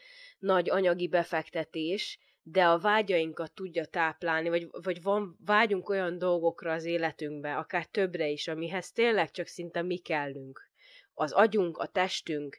[0.44, 6.84] nagy anyagi befektetés, de a vágyainkat tudja táplálni, vagy, vagy van, vágyunk olyan dolgokra az
[6.84, 10.70] életünkbe, akár többre is, amihez tényleg csak szinte mi kellünk.
[11.14, 12.58] Az agyunk, a testünk,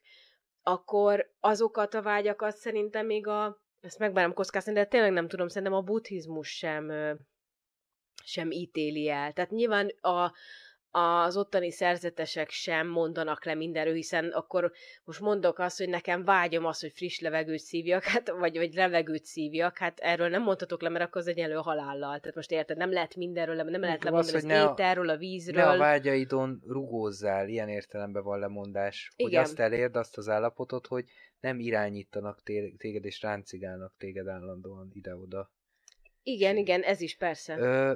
[0.61, 5.77] akkor azokat a vágyakat szerintem még a, ezt megvárom kockázni, de tényleg nem tudom, szerintem
[5.77, 6.91] a buddhizmus sem,
[8.23, 9.33] sem ítéli el.
[9.33, 10.33] Tehát nyilván a,
[10.97, 14.71] az ottani szerzetesek sem mondanak le mindenről, hiszen akkor
[15.03, 19.25] most mondok azt, hogy nekem vágyom az, hogy friss levegőt szívjak, hát, vagy, vagy levegőt
[19.25, 22.19] szívjak, hát erről nem mondhatok le, mert akkor az egyenlő halállal.
[22.19, 25.63] Tehát most érted, nem lehet mindenről, nem lehet lemondani az, az, az ételről, a vízről.
[25.63, 29.31] Ne a vágyaidon rugózzál, ilyen értelemben van lemondás, Igen.
[29.31, 31.05] hogy azt elérd, azt az állapotot, hogy
[31.39, 32.43] nem irányítanak
[32.77, 35.51] téged és ráncigálnak téged állandóan ide-oda.
[36.23, 37.57] Igen, igen, ez is persze.
[37.57, 37.93] Ö,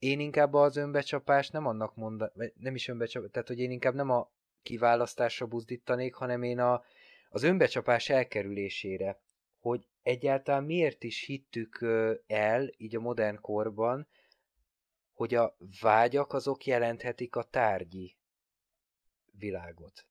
[0.00, 4.10] én inkább az önbecsapást nem annak monda, nem is önbecsapás, tehát hogy én inkább nem
[4.10, 4.30] a
[4.62, 6.82] kiválasztásra buzdítanék, hanem én a,
[7.28, 9.20] az önbecsapás elkerülésére,
[9.58, 11.78] hogy egyáltalán miért is hittük
[12.26, 14.08] el, így a modern korban,
[15.12, 18.16] hogy a vágyak azok jelenthetik a tárgyi
[19.32, 20.06] világot.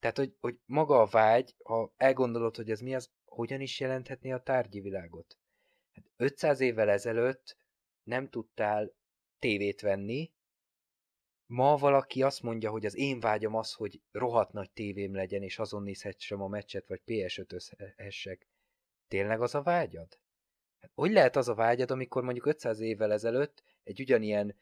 [0.00, 4.32] Tehát, hogy, hogy maga a vágy, ha elgondolod, hogy ez mi az, hogyan is jelenthetné
[4.32, 5.38] a tárgyi világot?
[5.92, 7.56] Hát 500 évvel ezelőtt
[8.02, 8.92] nem tudtál
[9.38, 10.32] tévét venni,
[11.46, 15.58] ma valaki azt mondja, hogy az én vágyam az, hogy rohadt nagy tévém legyen, és
[15.58, 18.38] azon nézhetsem a meccset, vagy PS5-öshessek.
[19.08, 20.18] Tényleg az a vágyad?
[20.80, 24.56] Hát, hogy lehet az a vágyad, amikor mondjuk 500 évvel ezelőtt egy ugyanilyen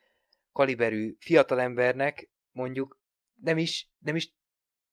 [0.52, 2.98] kaliberű fiatalembernek mondjuk
[3.42, 4.34] nem is, nem is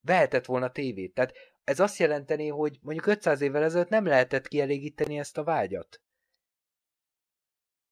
[0.01, 1.13] vehetett volna tévét.
[1.13, 1.33] Tehát
[1.63, 6.01] ez azt jelenteni, hogy mondjuk 500 évvel ezelőtt nem lehetett kielégíteni ezt a vágyat.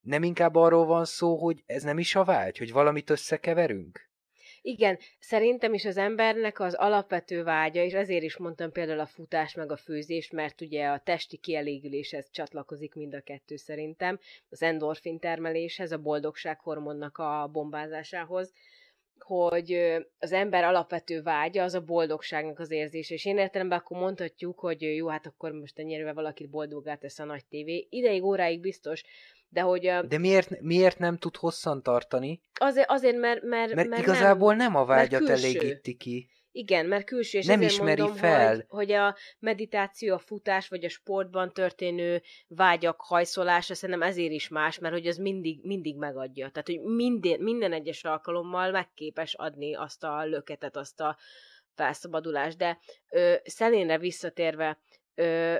[0.05, 4.09] Nem inkább arról van szó, hogy ez nem is a vágy, hogy valamit összekeverünk?
[4.61, 9.53] Igen, szerintem is az embernek az alapvető vágya, és ezért is mondtam például a futás
[9.53, 15.19] meg a főzés, mert ugye a testi kielégüléshez csatlakozik mind a kettő szerintem, az endorfin
[15.19, 18.53] termeléshez, a boldogság hormonnak a bombázásához,
[19.19, 24.59] hogy az ember alapvető vágya az a boldogságnak az érzése, és én értelemben akkor mondhatjuk,
[24.59, 27.87] hogy jó, hát akkor most ennyire valakit boldogát tesz a nagy tévé.
[27.89, 29.03] Ideig, óráig biztos,
[29.49, 29.91] de hogy...
[30.07, 32.43] De miért, miért nem tud hosszan tartani?
[32.53, 36.29] Azért, azért mert, mert, mert, mert igazából nem, nem a vágyat elégíti ki.
[36.51, 38.53] Igen, mert külső, és nem ismeri mondom, fel.
[38.55, 44.47] Hogy, hogy a meditáció, a futás, vagy a sportban történő vágyak hajszolása szerintem ezért is
[44.47, 46.49] más, mert hogy az mindig, mindig megadja.
[46.49, 51.17] Tehát, hogy minden, minden egyes alkalommal megképes adni azt a löketet, azt a
[51.73, 52.57] felszabadulást.
[52.57, 52.79] De
[53.09, 54.79] ö, Szelénre visszatérve,
[55.15, 55.55] ö,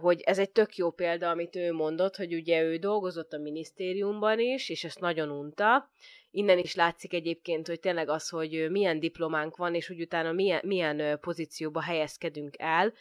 [0.00, 4.38] hogy ez egy tök jó példa, amit ő mondott, hogy ugye ő dolgozott a minisztériumban
[4.38, 5.90] is, és ezt nagyon unta.
[6.30, 10.60] Innen is látszik egyébként, hogy tényleg az, hogy milyen diplománk van, és hogy utána milyen,
[10.64, 12.92] milyen pozícióba helyezkedünk el,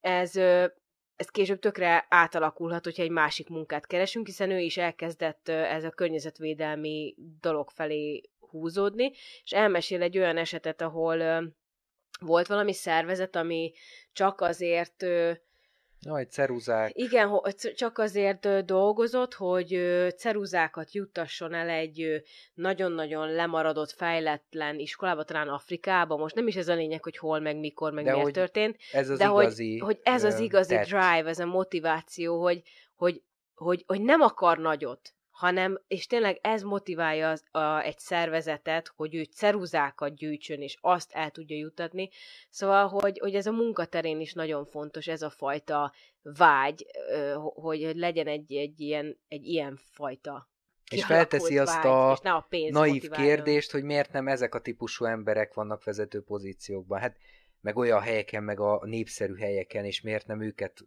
[0.00, 0.36] ez,
[1.16, 5.90] ez később tökre átalakulhat, hogyha egy másik munkát keresünk, hiszen ő is elkezdett ez a
[5.90, 9.12] környezetvédelmi dolog felé húzódni,
[9.44, 11.44] és elmesél egy olyan esetet, ahol
[12.20, 13.72] volt valami szervezet, ami
[14.12, 15.04] csak azért
[16.00, 16.90] Nagy ceruzák.
[16.94, 17.40] Igen,
[17.74, 19.80] csak azért dolgozott, hogy
[20.16, 22.22] ceruzákat juttasson el egy
[22.54, 26.16] nagyon-nagyon lemaradott, fejletlen iskolába, talán Afrikába.
[26.16, 28.76] Most nem is ez a lényeg, hogy hol, meg mikor, meg de miért történt.
[28.92, 30.86] Ez az de igazi hogy, hogy ez az igazi tett.
[30.86, 32.62] drive, ez a motiváció, hogy,
[32.96, 33.22] hogy,
[33.54, 39.14] hogy, hogy nem akar nagyot, hanem, és tényleg ez motiválja az, a, egy szervezetet, hogy
[39.14, 42.08] ő ceruzákat gyűjtsön, és azt el tudja jutatni.
[42.50, 46.86] Szóval, hogy, hogy ez a munkaterén is nagyon fontos, ez a fajta vágy,
[47.54, 50.48] hogy legyen egy, egy, ilyen, egy ilyen fajta
[50.90, 52.18] és felteszi azt vágy, a, a
[52.50, 53.34] naív motiváljon.
[53.34, 57.00] kérdést, hogy miért nem ezek a típusú emberek vannak vezető pozíciókban.
[57.00, 57.16] Hát
[57.60, 60.84] meg olyan helyeken, meg a népszerű helyeken, és miért nem őket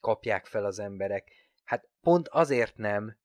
[0.00, 1.32] kapják fel az emberek.
[1.64, 3.16] Hát pont azért nem,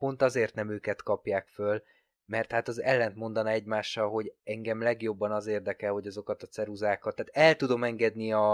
[0.00, 1.82] pont azért nem őket kapják föl,
[2.24, 7.14] mert hát az ellent mondana egymással, hogy engem legjobban az érdekel, hogy azokat a ceruzákat,
[7.16, 8.52] tehát el tudom engedni a,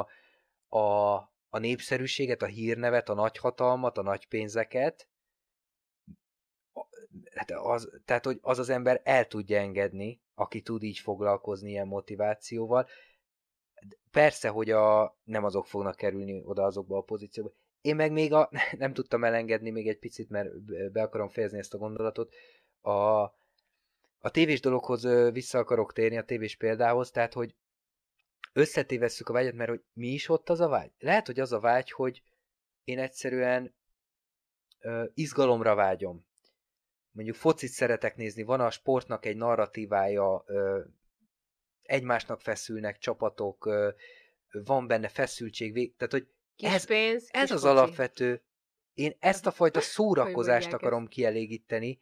[0.69, 1.15] a,
[1.49, 5.09] a népszerűséget, a hírnevet, a nagyhatalmat, a nagy pénzeket,
[7.35, 11.87] hát az, tehát, hogy az az ember el tudja engedni, aki tud így foglalkozni ilyen
[11.87, 12.87] motivációval.
[14.11, 17.53] Persze, hogy a, nem azok fognak kerülni oda azokba a pozícióba.
[17.87, 20.49] Én meg még a, nem tudtam elengedni még egy picit, mert
[20.93, 22.35] be akarom fejezni ezt a gondolatot.
[22.81, 23.23] A,
[24.19, 27.55] a tévés dologhoz vissza akarok térni, a tévés példához, tehát, hogy
[28.53, 30.91] összetévesszük a vágyat, mert hogy mi is ott az a vágy?
[30.99, 32.23] Lehet, hogy az a vágy, hogy
[32.85, 33.75] én egyszerűen
[34.81, 36.27] ö, izgalomra vágyom.
[37.11, 40.81] Mondjuk focit szeretek nézni, van a sportnak egy narratívája, ö,
[41.83, 43.91] egymásnak feszülnek csapatok, ö,
[44.51, 48.43] van benne feszültség, vég, tehát hogy Kis ez, pénz, ez kis az alapvető.
[48.95, 51.99] Én ezt a fajta szórakozást akarom kielégíteni.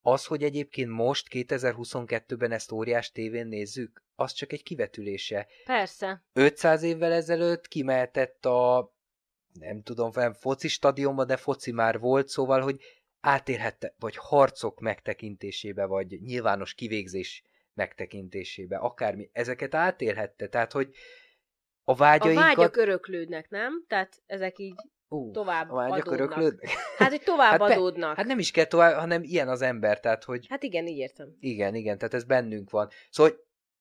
[0.00, 5.46] Az, hogy egyébként most, 2022-ben ezt óriás tévén nézzük, az csak egy kivetülése.
[5.64, 6.24] Persze.
[6.32, 8.94] 500 évvel ezelőtt kimehetett a
[9.52, 12.80] nem tudom, nem foci stadionba, de foci már volt, szóval, hogy
[13.20, 17.42] átérhette, vagy harcok megtekintésébe, vagy nyilvános kivégzés
[17.74, 20.94] megtekintésébe, akármi, ezeket átélhette, tehát, hogy
[21.88, 22.44] a A vágyainkat...
[22.44, 23.84] vágyak öröklődnek, nem?
[23.88, 24.74] Tehát ezek így
[25.08, 26.18] Ú, tovább a vágyak adódnak.
[26.20, 26.70] öröklődnek?
[26.98, 28.16] Hát, hogy tovább Hát be- adódnak.
[28.16, 31.36] Hát nem is kell tovább, hanem ilyen az ember, tehát, hogy Hát igen, így értem.
[31.40, 32.88] igen, igen, tehát ez bennünk van.
[33.10, 33.40] Szóval, hogy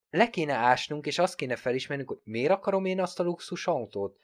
[0.10, 4.18] le kéne ásnunk, és azt kéne felismernünk, hogy miért akarom én azt a luxus autót.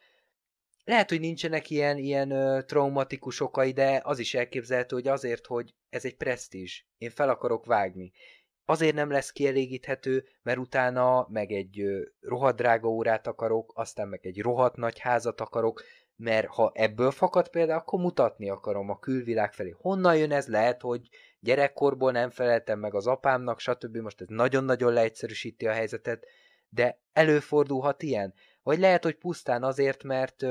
[0.83, 5.73] Lehet, hogy nincsenek ilyen, ilyen ö, traumatikus okai, de az is elképzelhető, hogy azért, hogy
[5.89, 6.83] ez egy presztízs.
[6.97, 8.11] Én fel akarok vágni.
[8.71, 11.83] Azért nem lesz kielégíthető, mert utána meg egy
[12.21, 15.83] rohadt drága órát akarok, aztán meg egy rohadt nagy házat akarok,
[16.15, 19.75] mert ha ebből fakad például, akkor mutatni akarom a külvilág felé.
[19.77, 20.47] Honnan jön ez?
[20.47, 21.09] Lehet, hogy
[21.39, 23.97] gyerekkorból nem feleltem meg az apámnak, stb.
[23.97, 26.25] Most ez nagyon-nagyon leegyszerűsíti a helyzetet,
[26.69, 28.33] de előfordulhat ilyen.
[28.63, 30.45] Vagy lehet, hogy pusztán azért, mert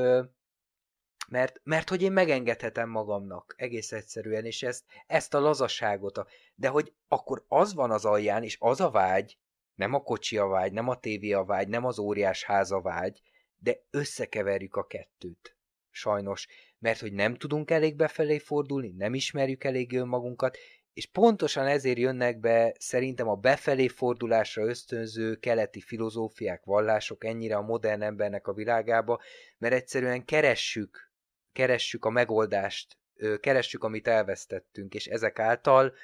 [1.31, 6.69] mert, mert hogy én megengedhetem magamnak, egész egyszerűen, és ezt, ezt a lazaságot, a, de
[6.69, 9.39] hogy akkor az van az alján, és az a vágy,
[9.75, 12.81] nem a kocsi a vágy, nem a tévé a vágy, nem az óriás ház a
[12.81, 13.21] vágy,
[13.59, 15.57] de összekeverjük a kettőt.
[15.91, 16.47] Sajnos,
[16.79, 20.57] mert hogy nem tudunk elég befelé fordulni, nem ismerjük elég önmagunkat,
[20.93, 27.63] és pontosan ezért jönnek be szerintem a befelé fordulásra ösztönző keleti filozófiák, vallások ennyire a
[27.63, 29.21] modern embernek a világába,
[29.59, 31.10] mert egyszerűen keressük
[31.53, 32.99] keressük a megoldást,
[33.41, 35.95] keressük, amit elvesztettünk, és ezek által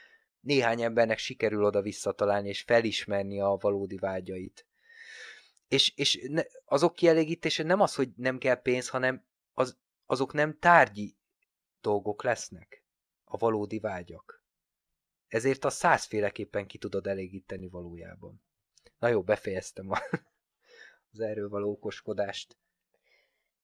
[0.40, 4.66] néhány embernek sikerül oda visszatalálni, és felismerni a valódi vágyait.
[5.68, 10.58] És, és ne, azok kielégítése nem az, hogy nem kell pénz, hanem az, azok nem
[10.58, 11.16] tárgyi
[11.80, 12.84] dolgok lesznek,
[13.24, 14.44] a valódi vágyak.
[15.26, 18.42] Ezért a százféleképpen ki tudod elégíteni valójában.
[18.98, 19.98] Na jó, befejeztem a,
[21.12, 22.56] az erről való okoskodást.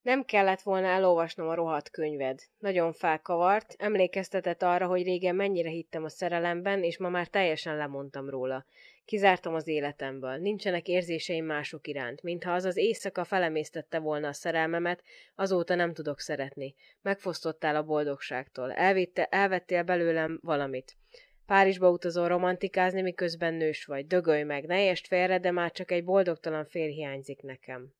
[0.03, 2.39] Nem kellett volna elolvasnom a rohadt könyved.
[2.59, 8.29] Nagyon felkavart, emlékeztetett arra, hogy régen mennyire hittem a szerelemben, és ma már teljesen lemondtam
[8.29, 8.65] róla.
[9.05, 10.37] Kizártam az életemből.
[10.37, 12.21] Nincsenek érzéseim mások iránt.
[12.21, 15.03] Mintha az az éjszaka felemésztette volna a szerelmemet,
[15.35, 16.75] azóta nem tudok szeretni.
[17.01, 18.71] Megfosztottál a boldogságtól.
[18.71, 20.97] Elvitte, elvettél belőlem valamit.
[21.45, 24.07] Párizsba utazol romantikázni, miközben nős vagy.
[24.07, 27.93] Dögölj meg, ne est félre, de már csak egy boldogtalan fél hiányzik nekem.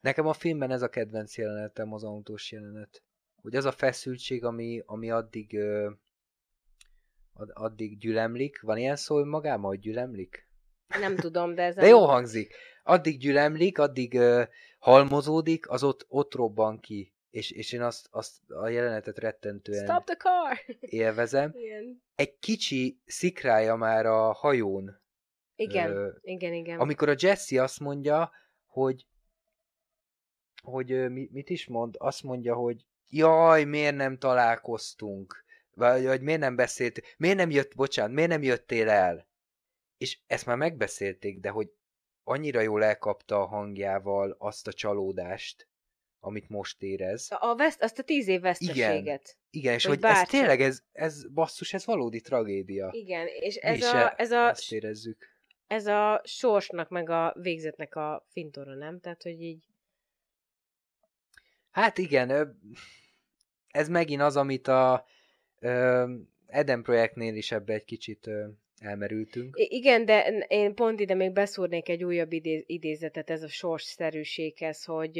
[0.00, 3.02] Nekem a filmben ez a kedvenc jelenetem, az autós jelenet.
[3.42, 5.90] Hogy az a feszültség, ami, ami addig ö,
[7.52, 8.60] addig gyülemlik.
[8.60, 10.48] Van ilyen szó magában, hogy gyülemlik?
[11.00, 11.74] Nem tudom, de ez...
[11.74, 12.54] De jó hangzik.
[12.82, 14.42] Addig gyülemlik, addig ö,
[14.78, 17.14] halmozódik, az ott, ott robban ki.
[17.30, 20.76] És, és én azt, azt a jelenetet rettentően Stop the car!
[20.80, 21.52] élvezem.
[21.64, 22.02] Igen.
[22.14, 25.00] Egy kicsi szikrája már a hajón.
[25.54, 26.78] Igen, ö, igen, igen.
[26.78, 28.30] Amikor a Jesse azt mondja,
[28.66, 29.06] hogy
[30.62, 31.94] hogy mit is mond?
[31.98, 35.44] Azt mondja, hogy jaj, miért nem találkoztunk?
[35.74, 37.00] Vagy, vagy miért nem beszélt?
[37.16, 39.28] Miért nem jött, bocsánat, miért nem jöttél el?
[39.98, 41.72] És ezt már megbeszélték, de hogy
[42.24, 45.68] annyira jól elkapta a hangjával azt a csalódást,
[46.20, 47.28] amit most érez.
[47.30, 49.04] A veszt, azt a tíz év veszteséget.
[49.04, 52.88] Igen, igen és hogy, hogy ez tényleg, ez, ez basszus, ez valódi tragédia.
[52.92, 55.28] Igen, és ez és a, ez a, ezt érezzük.
[55.66, 59.00] Ez a sorsnak, meg a végzetnek a fintora, nem?
[59.00, 59.69] Tehát, hogy így
[61.70, 62.58] Hát igen,
[63.68, 65.04] ez megint az, amit a
[66.46, 68.30] Eden projektnél is ebbe egy kicsit
[68.80, 69.54] elmerültünk.
[69.56, 75.18] Igen, de én pont ide még beszúrnék egy újabb idé- idézetet ez a sorsszerűséghez, hogy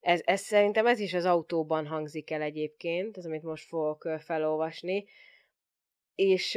[0.00, 5.04] ez, ez szerintem ez is az autóban hangzik el egyébként, az, amit most fogok felolvasni,
[6.14, 6.54] és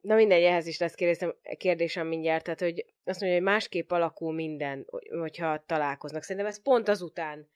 [0.00, 4.32] na mindegy, ehhez is lesz kérdésem, kérdésem mindjárt, tehát hogy azt mondja, hogy másképp alakul
[4.32, 4.86] minden,
[5.20, 6.22] hogyha találkoznak.
[6.22, 7.48] Szerintem ez pont azután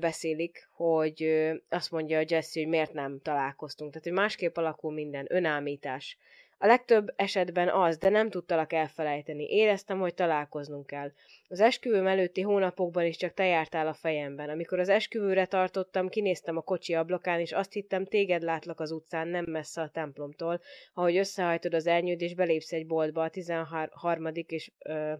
[0.00, 3.90] beszélik, hogy azt mondja Jesse, hogy miért nem találkoztunk.
[3.90, 6.18] Tehát, hogy másképp alakul minden, önállítás.
[6.62, 9.44] A legtöbb esetben az, de nem tudtalak elfelejteni.
[9.44, 11.12] Éreztem, hogy találkoznunk kell.
[11.48, 14.48] Az esküvőm előtti hónapokban is csak te jártál a fejemben.
[14.48, 19.28] Amikor az esküvőre tartottam, kinéztem a kocsi ablakán, és azt hittem, téged látlak az utcán,
[19.28, 20.60] nem messze a templomtól,
[20.94, 24.26] ahogy összehajtod az elnyőd, és belépsz egy boltba a 13.
[24.46, 25.12] és, ö,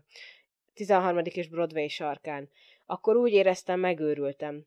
[0.74, 1.20] 13.
[1.24, 2.48] és Broadway sarkán.
[2.90, 4.66] Akkor úgy éreztem, megőrültem.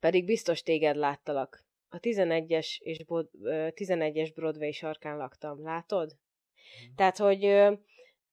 [0.00, 1.64] Pedig biztos téged láttalak.
[1.88, 5.62] A 11-es és 11-es Broadway sarkán laktam.
[5.62, 6.12] Látod?
[6.12, 6.94] Mm.
[6.94, 7.72] Tehát, hogy ö,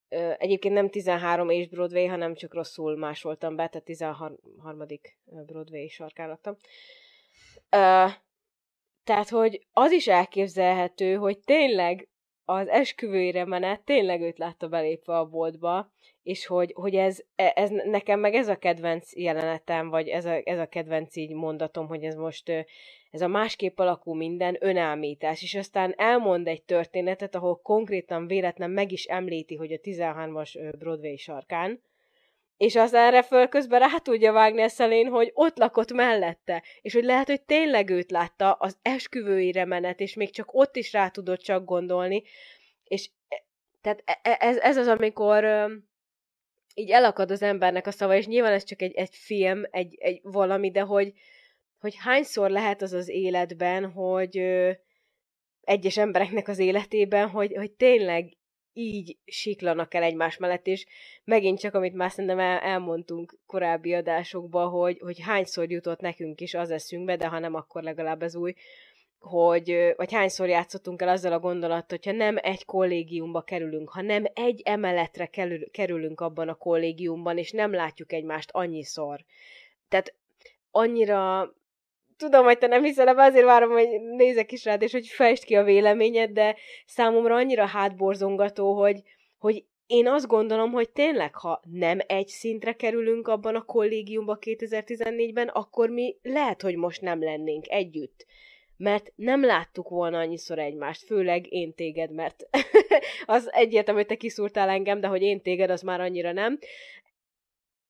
[0.09, 4.37] ö, egyébként nem 13 és Broadway, hanem csak rosszul másoltam be, tehát 13.
[5.45, 6.55] Broadway sarkán laktam.
[7.69, 8.05] Ö,
[9.03, 12.09] tehát, hogy az is elképzelhető, hogy tényleg
[12.45, 15.91] az esküvőire menet tényleg őt látta belépve a boltba,
[16.23, 20.41] és hogy, hogy ez, e, ez, nekem meg ez a kedvenc jelenetem, vagy ez a,
[20.43, 22.49] ez a kedvenc így mondatom, hogy ez most
[23.11, 28.91] ez a másképp alakú minden önállítás, és aztán elmond egy történetet, ahol konkrétan véletlen meg
[28.91, 31.81] is említi, hogy a 13-as Broadway sarkán,
[32.61, 36.93] és az erre föl közben rá tudja vágni a szelén, hogy ott lakott mellette, és
[36.93, 41.07] hogy lehet, hogy tényleg őt látta az esküvőire menet, és még csak ott is rá
[41.09, 42.23] tudott csak gondolni,
[42.83, 43.43] és e,
[43.81, 45.43] tehát e, e, ez, ez az, amikor
[46.73, 50.19] így elakad az embernek a szava, és nyilván ez csak egy, egy film, egy, egy
[50.23, 51.13] valami, de hogy,
[51.79, 54.37] hogy hányszor lehet az az életben, hogy
[55.61, 58.33] egyes embereknek az életében, hogy, hogy tényleg
[58.73, 60.85] így siklanak el egymás mellett, és
[61.23, 66.53] megint csak, amit már szerintem el, elmondtunk korábbi adásokban, hogy, hogy hányszor jutott nekünk is
[66.53, 68.53] az eszünkbe, de ha nem, akkor legalább ez új,
[69.19, 74.23] hogy, vagy hányszor játszottunk el azzal a gondolattal, hogyha nem egy kollégiumba kerülünk, ha nem
[74.33, 75.29] egy emeletre
[75.71, 79.25] kerülünk abban a kollégiumban, és nem látjuk egymást annyiszor.
[79.89, 80.13] Tehát
[80.71, 81.51] annyira
[82.21, 85.43] tudom, hogy te nem hiszel ebbe, azért várom, hogy nézek is rád, és hogy fejtsd
[85.43, 86.55] ki a véleményed, de
[86.85, 89.01] számomra annyira hátborzongató, hogy,
[89.39, 95.47] hogy én azt gondolom, hogy tényleg, ha nem egy szintre kerülünk abban a kollégiumban 2014-ben,
[95.47, 98.25] akkor mi lehet, hogy most nem lennénk együtt.
[98.77, 102.49] Mert nem láttuk volna annyiszor egymást, főleg én téged, mert
[103.25, 106.59] az egyértelmű, hogy te kiszúrtál engem, de hogy én téged, az már annyira nem.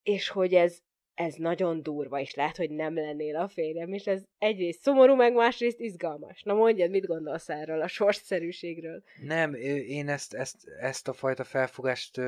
[0.04, 0.78] És hogy ez
[1.14, 5.34] ez nagyon durva, és lehet, hogy nem lennél a férjem, és ez egyrészt szomorú, meg
[5.34, 6.44] másrészt izgalmas.
[6.44, 9.04] Na mondjad, mit gondolsz erről a sorsszerűségről?
[9.22, 9.54] Nem,
[9.88, 12.22] én ezt, ezt, ezt a fajta felfogást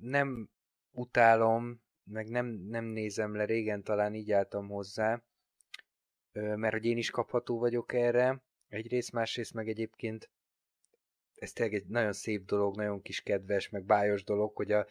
[0.00, 0.50] nem
[0.90, 5.22] utálom, meg nem, nem nézem le, régen talán így álltam hozzá,
[6.32, 10.30] mert hogy én is kapható vagyok erre, egyrészt, másrészt meg egyébként
[11.34, 14.86] ez tényleg egy nagyon szép dolog, nagyon kis kedves, meg bájos dolog, hogy a,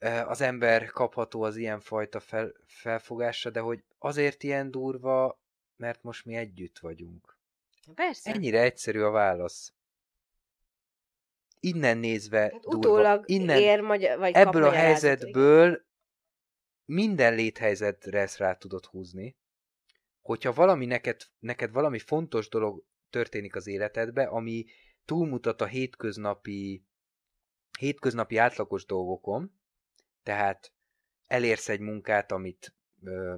[0.00, 5.40] az ember kapható az ilyen fajta fel, felfogásra, de hogy azért ilyen durva,
[5.76, 7.38] mert most mi együtt vagyunk.
[7.94, 8.32] Persze.
[8.32, 9.72] Ennyire egyszerű a válasz.
[11.60, 12.76] Innen nézve hát durva.
[12.76, 15.86] Utólag Innen, ér, magyar, vagy ebből a helyzetből
[16.84, 19.36] minden léthelyzetre ezt rá tudod húzni.
[20.22, 24.64] Hogyha valami neked, neked valami fontos dolog történik az életedbe, ami
[25.04, 26.86] túlmutat a hétköznapi
[27.78, 29.57] hétköznapi átlagos dolgokon,
[30.22, 30.72] tehát
[31.26, 33.36] elérsz egy munkát, amit ö,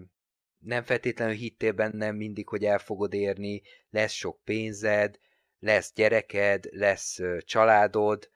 [0.58, 5.18] nem feltétlenül hittél benne mindig, hogy el fogod érni, lesz sok pénzed,
[5.58, 8.30] lesz gyereked, lesz ö, családod,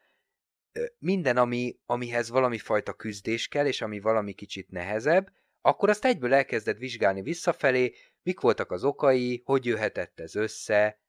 [0.99, 6.35] minden, ami, amihez valami fajta küzdés kell, és ami valami kicsit nehezebb, akkor azt egyből
[6.35, 11.01] elkezded vizsgálni visszafelé, mik voltak az okai, hogy jöhetett ez össze,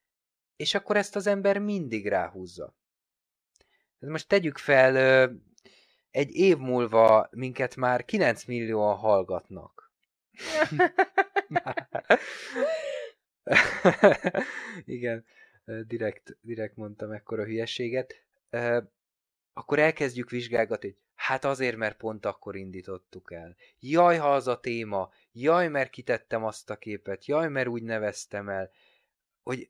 [0.55, 2.75] és akkor ezt az ember mindig ráhúzza.
[3.99, 5.29] Most tegyük fel,
[6.15, 9.91] egy év múlva minket már 9 millióan hallgatnak.
[14.85, 15.25] Igen,
[15.87, 18.23] direkt, direkt mondtam ekkora hülyeséget.
[19.53, 23.55] Akkor elkezdjük vizsgálgatni, hogy hát azért, mert pont akkor indítottuk el.
[23.79, 28.49] Jaj, ha az a téma, jaj, mert kitettem azt a képet, jaj, mert úgy neveztem
[28.49, 28.71] el,
[29.43, 29.69] hogy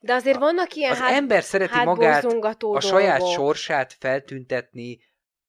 [0.00, 2.24] de azért vannak ilyen Az hát, ember szereti magát,
[2.60, 4.98] a saját sorsát feltüntetni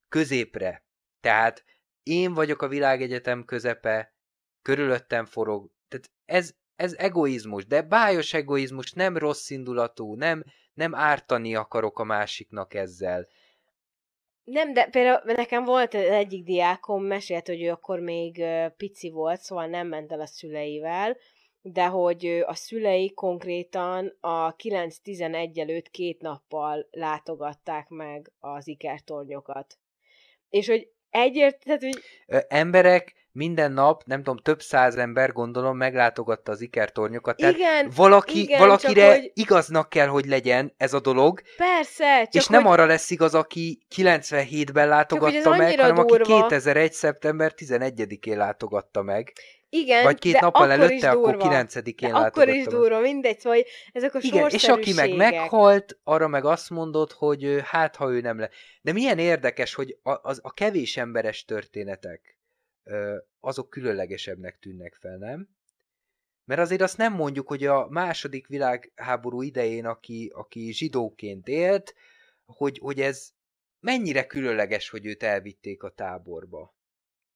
[0.10, 0.84] középre.
[1.22, 1.64] Tehát
[2.04, 4.14] én vagyok a világegyetem közepe,
[4.62, 5.72] körülöttem forog.
[5.88, 10.44] Tehát ez, ez egoizmus, de bájos egoizmus, nem rossz indulatú, nem,
[10.74, 13.28] nem ártani akarok a másiknak ezzel.
[14.44, 18.44] Nem, de például nekem volt egyik diákom, mesélt, hogy ő akkor még
[18.78, 21.18] pici volt, szóval nem ment el a szüleivel,
[21.62, 29.78] de hogy a szülei konkrétan a 9-11 előtt két nappal látogatták meg az ikertornyokat.
[30.50, 32.00] És hogy egyért, tehát, hogy...
[32.48, 37.38] Emberek minden nap, nem tudom, több száz ember gondolom meglátogatta az ikertornyokat.
[37.38, 39.32] Tehát igen, valaki, igen, valakire hogy...
[39.34, 41.42] igaznak kell, hogy legyen ez a dolog.
[41.58, 42.56] Persze, csak És hogy...
[42.56, 46.16] nem arra lesz igaz, aki 97-ben látogatta meg, hanem durva.
[46.16, 46.94] aki 2001.
[46.94, 49.34] szeptember 11-én látogatta meg.
[49.70, 54.50] Igen, Vagy két nappal előtte, akkor 9-én Akkor is durva, mindegy, szóval ezek a Igen,
[54.50, 58.50] és aki meg meghalt, arra meg azt mondod, hogy hát, ha ő nem le.
[58.82, 62.38] De milyen érdekes, hogy a, az, a kevés emberes történetek,
[63.40, 65.50] azok különlegesebbnek tűnnek fel, nem?
[66.46, 71.96] Mert azért azt nem mondjuk, hogy a második világháború idején, aki, aki zsidóként élt,
[72.46, 73.30] hogy, hogy ez
[73.80, 76.78] mennyire különleges, hogy őt elvitték a táborba.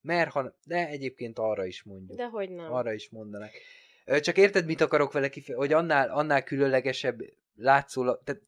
[0.04, 2.18] Mert ha, de egyébként arra is mondjuk.
[2.18, 2.74] De hogy nem.
[2.74, 3.52] Arra is mondanak.
[4.20, 5.66] Csak érted, mit akarok vele kifejezni?
[5.66, 7.20] Hogy annál, annál különlegesebb
[7.56, 8.22] látszólag...
[8.24, 8.42] Tehát,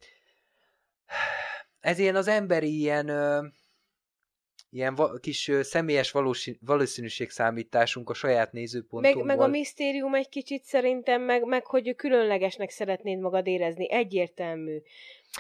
[1.80, 3.10] ez ilyen az emberi ilyen
[4.76, 9.26] ilyen va- kis személyes valósi- valószínűség számításunk a saját nézőpontunkból.
[9.26, 13.92] Meg, meg a misztérium egy kicsit szerintem, meg, meg hogy különlegesnek szeretnéd magad érezni.
[13.92, 14.82] Egyértelmű.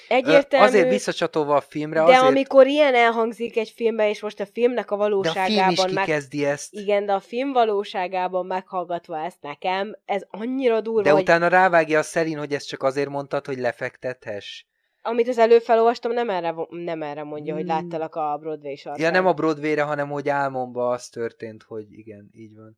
[0.07, 0.65] Egyértelmű.
[0.65, 2.21] Azért visszacsatolva a filmre, de azért...
[2.21, 5.55] amikor ilyen elhangzik egy filmben, és most a filmnek a valóságában...
[5.55, 6.51] De a film is kikezdi meg...
[6.51, 6.73] ezt.
[6.73, 11.21] Igen, de a film valóságában meghallgatva ezt nekem, ez annyira durva, De hogy...
[11.21, 14.65] utána rávágja a szerint, hogy ezt csak azért mondtad, hogy lefektethess.
[15.01, 17.61] Amit az előbb felolvastam, nem erre, nem erre mondja, hmm.
[17.61, 19.03] hogy láttalak a Broadway sarkán.
[19.05, 22.77] Ja, nem a Broadway-re, hanem hogy álmomban az történt, hogy igen, így van.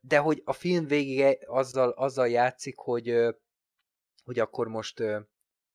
[0.00, 3.14] De hogy a film végige azzal, azzal játszik, hogy,
[4.24, 5.02] hogy akkor most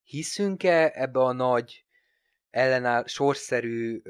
[0.04, 1.86] hiszünk-e ebbe a nagy
[2.50, 4.02] ellenáll, sorszerű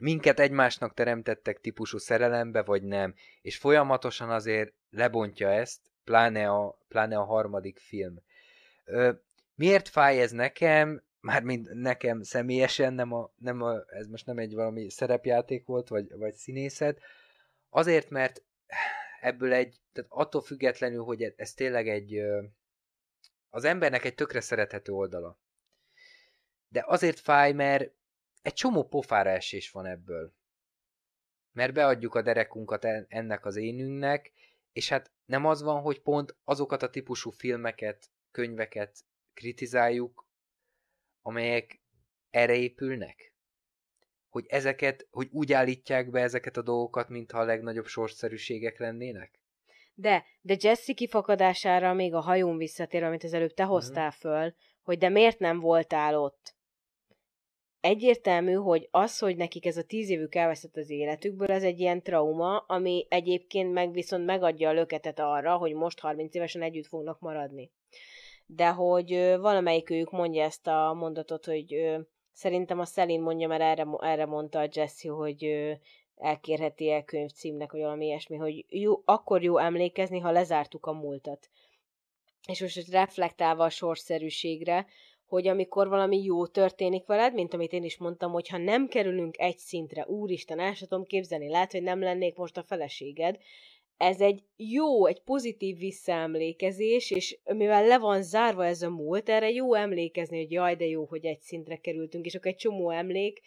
[0.00, 3.14] minket egymásnak teremtettek típusú szerelembe, vagy nem.
[3.42, 8.22] És folyamatosan azért lebontja ezt, pláne a, pláne a harmadik film.
[8.84, 9.12] Ö,
[9.54, 11.02] miért fáj ez nekem?
[11.20, 16.16] Mármint nekem személyesen, nem a, nem a, ez most nem egy valami szerepjáték volt, vagy,
[16.16, 17.00] vagy színészet.
[17.70, 18.42] Azért, mert
[19.20, 22.20] ebből egy, tehát attól függetlenül, hogy ez tényleg egy,
[23.50, 25.38] az embernek egy tökre szerethető oldala.
[26.68, 27.92] De azért fáj, mert
[28.42, 30.34] egy csomó pofára esés van ebből.
[31.52, 34.32] Mert beadjuk a derekunkat ennek az énünknek,
[34.72, 40.28] és hát nem az van, hogy pont azokat a típusú filmeket, könyveket kritizáljuk,
[41.22, 41.80] amelyek
[42.30, 43.34] erre épülnek?
[44.28, 49.39] Hogy ezeket, hogy úgy állítják be ezeket a dolgokat, mintha a legnagyobb sorszerűségek lennének?
[49.94, 53.72] De, de Jesse kifakadására még a hajón visszatér, amit az előbb te mhm.
[53.72, 56.58] hoztál föl, hogy de miért nem voltál ott?
[57.80, 62.02] egyértelmű, hogy az, hogy nekik ez a tíz évük elveszett az életükből, ez egy ilyen
[62.02, 67.20] trauma, ami egyébként meg viszont megadja a löketet arra, hogy most 30 évesen együtt fognak
[67.20, 67.70] maradni.
[68.46, 69.10] De hogy
[69.40, 71.96] valamelyik ők mondja ezt a mondatot, hogy
[72.32, 75.44] szerintem a Szelin mondja, mert erre, erre mondta a Jesse, hogy
[76.20, 81.48] elkérheti el könyvcímnek, vagy valami ilyesmi, hogy jó, akkor jó emlékezni, ha lezártuk a múltat.
[82.48, 84.86] És most reflektálva a sorszerűségre,
[85.26, 89.38] hogy amikor valami jó történik veled, mint amit én is mondtam, hogy ha nem kerülünk
[89.38, 93.38] egy szintre, úristen, el sem tudom képzelni, lehet, hogy nem lennék most a feleséged,
[93.96, 99.50] ez egy jó, egy pozitív visszaemlékezés, és mivel le van zárva ez a múlt, erre
[99.50, 103.40] jó emlékezni, hogy jaj, de jó, hogy egy szintre kerültünk, és akkor egy csomó emlék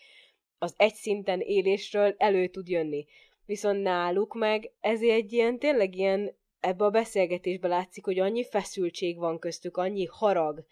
[0.64, 3.06] az egy szinten élésről elő tud jönni.
[3.46, 9.18] Viszont náluk meg ez egy ilyen, tényleg ilyen, ebbe a beszélgetésbe látszik, hogy annyi feszültség
[9.18, 10.66] van köztük, annyi harag,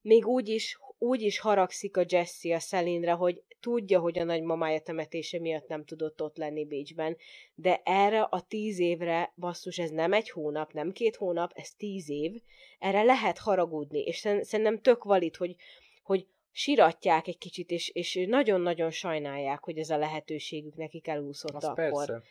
[0.00, 4.80] még úgy is, úgy is haragszik a Jesse a Szelinre, hogy tudja, hogy a nagymamája
[4.80, 7.16] temetése miatt nem tudott ott lenni Bécsben,
[7.54, 12.10] de erre a tíz évre, basszus, ez nem egy hónap, nem két hónap, ez tíz
[12.10, 12.32] év,
[12.78, 15.56] erre lehet haragudni, és szerintem tök valid, hogy,
[16.02, 16.26] hogy
[16.58, 22.06] siratják egy kicsit, és, és nagyon-nagyon sajnálják, hogy ez a lehetőségük nekik elúszott Azt akkor.
[22.06, 22.22] Persze.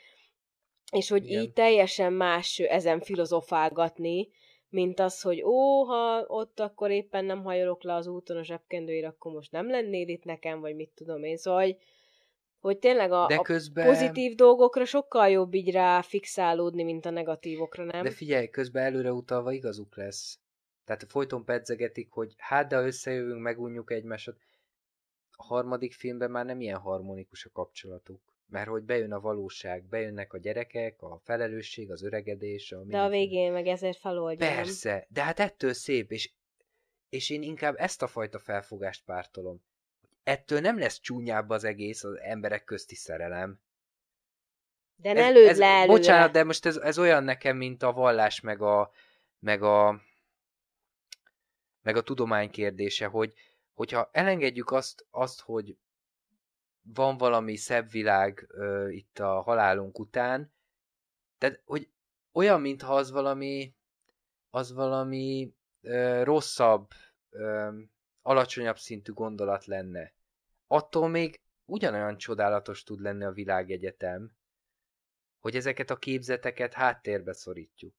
[0.91, 1.41] És hogy Igen.
[1.41, 4.29] így teljesen más ezen filozofálgatni,
[4.69, 9.07] mint az, hogy ó, ha ott akkor éppen nem hajolok le az úton a zsebkendőért,
[9.07, 11.37] akkor most nem lennél itt nekem, vagy mit tudom én.
[11.37, 11.77] Szóval, hogy,
[12.59, 13.85] hogy tényleg a, De közben...
[13.85, 18.03] a pozitív dolgokra sokkal jobb így rá fixálódni, mint a negatívokra, nem?
[18.03, 20.39] De figyelj, közben előre utalva igazuk lesz.
[20.87, 24.27] Tehát folyton pedzegetik, hogy hát de összejövünk, megunjuk egymást.
[25.31, 28.21] A harmadik filmben már nem ilyen harmonikus a kapcsolatuk.
[28.49, 32.71] Mert hogy bejön a valóság, bejönnek a gyerekek, a felelősség, az öregedés.
[32.71, 34.47] A de a végén meg ezért feloldja.
[34.47, 36.31] Persze, de hát ettől szép, és,
[37.09, 39.61] és én inkább ezt a fajta felfogást pártolom.
[40.23, 43.59] Ettől nem lesz csúnyább az egész az emberek közti szerelem.
[44.95, 45.97] De ne lőd ez, le előre.
[45.97, 48.91] Bocsánat, de most ez, ez olyan nekem, mint a vallás, meg a,
[49.39, 50.01] meg a,
[51.87, 53.33] meg a tudomány kérdése, hogy
[53.73, 55.77] hogyha elengedjük azt, azt hogy
[56.81, 60.53] van valami szebb világ ö, itt a halálunk után,
[61.37, 61.89] tehát, hogy
[62.31, 63.75] olyan, mintha az valami,
[64.49, 66.89] az valami ö, rosszabb,
[67.29, 67.79] ö,
[68.21, 70.13] alacsonyabb szintű gondolat lenne.
[70.67, 74.31] Attól még ugyanolyan csodálatos tud lenni a világegyetem,
[75.39, 77.93] hogy ezeket a képzeteket háttérbe szorítjuk.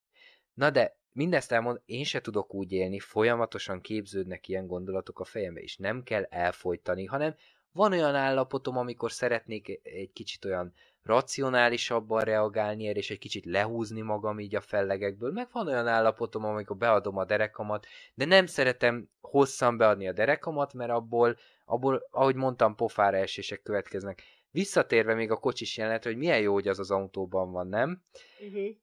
[0.54, 5.60] Na de mindezt elmond, én se tudok úgy élni, folyamatosan képződnek ilyen gondolatok a fejembe,
[5.60, 7.34] és nem kell elfolytani, hanem
[7.72, 14.00] van olyan állapotom, amikor szeretnék egy kicsit olyan racionálisabban reagálni erre, és egy kicsit lehúzni
[14.00, 19.08] magam így a fellegekből, meg van olyan állapotom, amikor beadom a derekamat, de nem szeretem
[19.20, 24.22] hosszan beadni a derekamat, mert abból, abból ahogy mondtam, pofára esések következnek.
[24.50, 28.02] Visszatérve még a kocsis jelenet, hogy milyen jó, hogy az az autóban van, nem?
[28.40, 28.76] Uh-huh.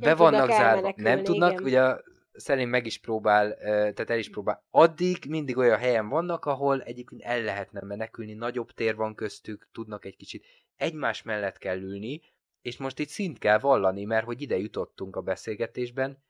[0.00, 0.92] Be vannak zárva.
[0.96, 1.64] Nem tudnak, igen.
[1.64, 1.96] ugye
[2.32, 4.64] szerint meg is próbál, tehát el is próbál.
[4.70, 10.04] Addig mindig olyan helyen vannak, ahol egyébként el lehetne menekülni, nagyobb tér van köztük, tudnak
[10.04, 10.44] egy kicsit.
[10.76, 12.20] Egymás mellett kell ülni,
[12.62, 16.22] és most itt szint kell vallani, mert hogy ide jutottunk a beszélgetésben.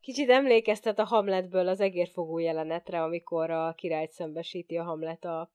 [0.00, 5.50] Kicsit emlékeztet a Hamletből az egérfogó jelenetre, amikor a királyt szembesíti a Hamlet a,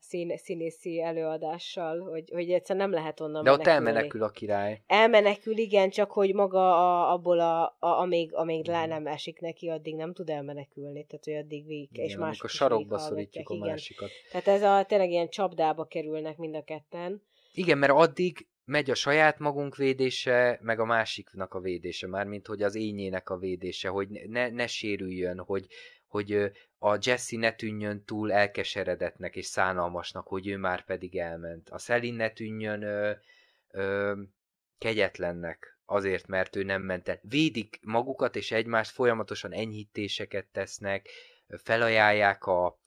[0.00, 3.70] szín, színészi előadással, hogy, hogy egyszer nem lehet onnan De menekülni.
[3.70, 4.82] ott elmenekül a király.
[4.86, 9.68] Elmenekül, igen, csak hogy maga a, abból, a, a, amíg, amíg le nem esik neki,
[9.68, 13.54] addig nem tud elmenekülni, tehát hogy addig vég, igen, és mások a sarokba szorítjuk a
[13.54, 13.68] igen.
[13.68, 14.10] másikat.
[14.30, 17.22] Tehát ez a, tényleg ilyen csapdába kerülnek mind a ketten.
[17.52, 22.62] Igen, mert addig megy a saját magunk védése, meg a másiknak a védése, mármint hogy
[22.62, 25.66] az ényének a védése, hogy ne, ne sérüljön, hogy,
[26.06, 26.50] hogy
[26.82, 31.70] a Jesse ne tűnjön túl elkeseredetnek és szánalmasnak, hogy ő már pedig elment.
[31.70, 33.12] A Szelin ne tűnjön ö,
[33.70, 34.20] ö,
[34.78, 37.18] kegyetlennek, azért, mert ő nem ment el.
[37.22, 41.08] Védik magukat és egymást, folyamatosan enyhítéseket tesznek,
[41.48, 42.79] felajánlják a,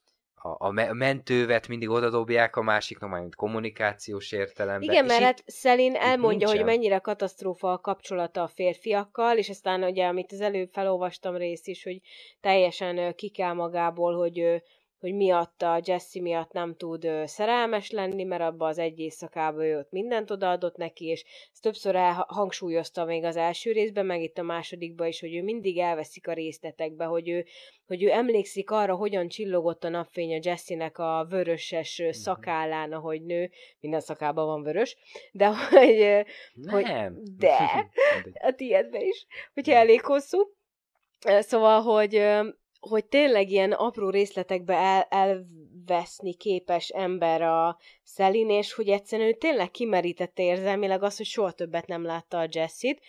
[0.46, 4.90] a, a mentővet mindig odadobják a másiknak, majd kommunikációs értelemben.
[4.90, 10.06] Igen, mert hát Szelin elmondja, hogy mennyire katasztrófa a kapcsolata a férfiakkal, és aztán ugye,
[10.06, 12.00] amit az előbb felolvastam rész is, hogy
[12.40, 14.62] teljesen ki kell magából, hogy
[15.04, 19.90] hogy miatta, Jesse miatt nem tud szerelmes lenni, mert abban az egy éjszakában ő ott
[19.90, 21.96] mindent odaadott neki, és ezt többször
[22.26, 26.32] hangsúlyozta még az első részben, meg itt a másodikban is, hogy ő mindig elveszik a
[26.32, 27.44] részletekbe, hogy ő,
[27.86, 32.10] hogy ő emlékszik arra, hogyan csillogott a napfény a Jesse-nek a vöröses mm-hmm.
[32.10, 33.50] szakállán, ahogy nő,
[33.80, 34.96] minden szakában van vörös,
[35.32, 36.24] de hogy...
[36.52, 36.70] Nem.
[36.70, 36.84] Hogy,
[37.36, 37.90] de,
[38.48, 40.38] a tiédben is, hogyha elég hosszú.
[41.20, 42.14] Szóval, hogy
[42.88, 49.32] hogy tényleg ilyen apró részletekbe el, elveszni képes ember a Szelin, és hogy egyszerűen ő
[49.32, 53.00] tényleg kimerítette érzelmileg azt, hogy soha többet nem látta a Jessit,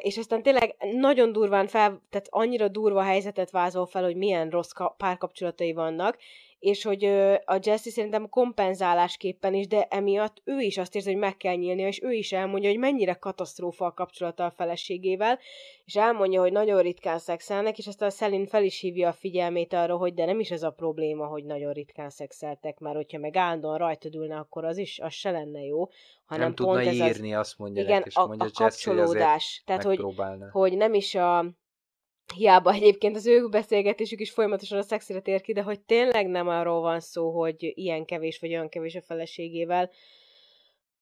[0.00, 4.70] és aztán tényleg nagyon durván fel, tehát annyira durva helyzetet vázol fel, hogy milyen rossz
[4.96, 6.18] párkapcsolatai vannak,
[6.62, 7.04] és hogy
[7.44, 11.86] a Jesse szerintem kompenzálásképpen is, de emiatt ő is azt érzi, hogy meg kell nyílnia,
[11.86, 15.38] és ő is elmondja, hogy mennyire katasztrófa a kapcsolata a feleségével,
[15.84, 19.96] és elmondja, hogy nagyon ritkán szexelnek, és aztán Szelin fel is hívja a figyelmét arra,
[19.96, 23.78] hogy de nem is ez a probléma, hogy nagyon ritkán szexeltek, mert hogyha meg állandóan
[23.78, 25.88] rajtad ülne, akkor az is, az se lenne jó,
[26.24, 29.62] hanem nem pont tudna ez írni, az, azt mondja igen, és a, mondja a kapcsolódás,
[29.66, 30.00] tehát hogy,
[30.50, 31.44] hogy nem is a
[32.32, 36.48] hiába egyébként az ő beszélgetésük is folyamatosan a szexire tér ki, de hogy tényleg nem
[36.48, 39.90] arról van szó, hogy ilyen kevés vagy olyan kevés a feleségével,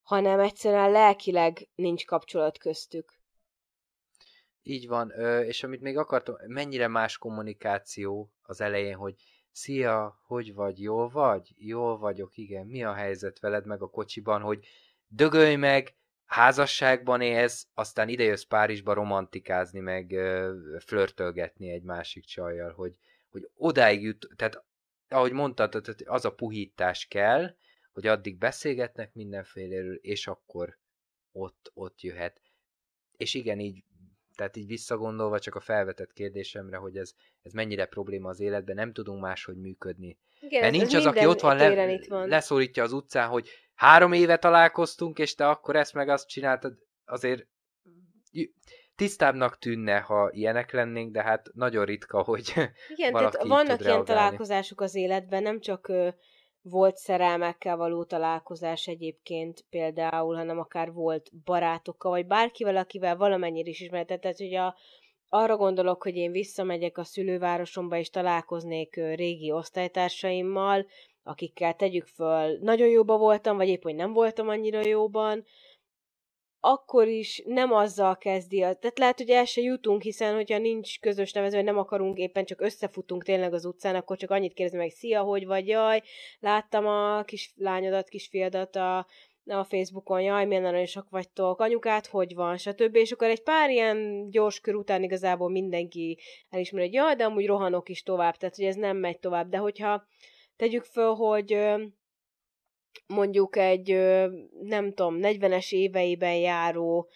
[0.01, 3.19] hanem egyszerűen lelkileg nincs kapcsolat köztük.
[4.63, 5.09] Így van,
[5.45, 9.15] és amit még akartam, mennyire más kommunikáció az elején, hogy
[9.51, 11.53] szia, hogy vagy, jól vagy?
[11.55, 14.65] Jól vagyok, igen, mi a helyzet veled meg a kocsiban, hogy
[15.07, 15.95] dögölj meg,
[16.31, 20.15] házasságban élsz, aztán idejössz Párizsba romantikázni, meg
[20.79, 22.93] flörtölgetni egy másik csajjal, hogy,
[23.29, 24.63] hogy odáig jut, tehát
[25.09, 27.55] ahogy mondtad, tehát az a puhítás kell,
[27.93, 30.77] hogy addig beszélgetnek mindenféléről, és akkor
[31.31, 32.41] ott, ott jöhet.
[33.17, 33.83] És igen, így,
[34.35, 38.93] tehát így visszagondolva csak a felvetett kérdésemre, hogy ez, ez mennyire probléma az életben, nem
[38.93, 40.17] tudunk máshogy működni.
[40.39, 43.49] Igen, Mert nincs az, aki ott van, le, van, leszólítja az utcán, hogy
[43.81, 46.73] három éve találkoztunk, és te akkor ezt meg azt csináltad,
[47.05, 47.47] azért
[48.95, 52.53] tisztábbnak tűnne, ha ilyenek lennénk, de hát nagyon ritka, hogy
[52.95, 54.05] Igen, valaki tehát vannak ilyen reagálni.
[54.05, 56.09] találkozások az életben, nem csak ö,
[56.61, 63.79] volt szerelmekkel való találkozás egyébként például, hanem akár volt barátokkal, vagy bárkivel, akivel valamennyire is
[63.79, 64.75] ismertetett, tehát hogy a,
[65.29, 70.85] arra gondolok, hogy én visszamegyek a szülővárosomba, és találkoznék régi osztálytársaimmal,
[71.23, 75.45] akikkel tegyük föl, nagyon jóba voltam, vagy épp, hogy nem voltam annyira jóban,
[76.63, 81.31] akkor is nem azzal kezdi, tehát lehet, hogy el se jutunk, hiszen hogyha nincs közös
[81.31, 85.21] nevező, nem akarunk, éppen csak összefutunk tényleg az utcán, akkor csak annyit kérdezem meg, szia,
[85.21, 86.01] hogy vagy, jaj,
[86.39, 88.97] láttam a kis lányodat, kisfiadat a,
[89.45, 92.95] a Facebookon, jaj, milyen aranyosak vagytok, anyukát hogy van, stb.
[92.95, 96.17] És akkor egy pár ilyen gyors kör után igazából mindenki
[96.49, 99.57] elismeri, hogy jaj, de amúgy rohanok is tovább, tehát hogy ez nem megy tovább, de
[99.57, 100.05] hogyha
[100.61, 101.57] tegyük föl, hogy
[103.07, 103.87] mondjuk egy,
[104.61, 107.09] nem tudom, 40-es éveiben járó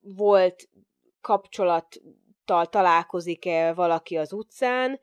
[0.00, 0.68] volt
[1.20, 5.00] kapcsolattal találkozik-e valaki az utcán,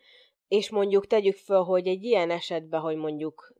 [0.47, 3.53] és mondjuk tegyük föl, hogy egy ilyen esetben, hogy mondjuk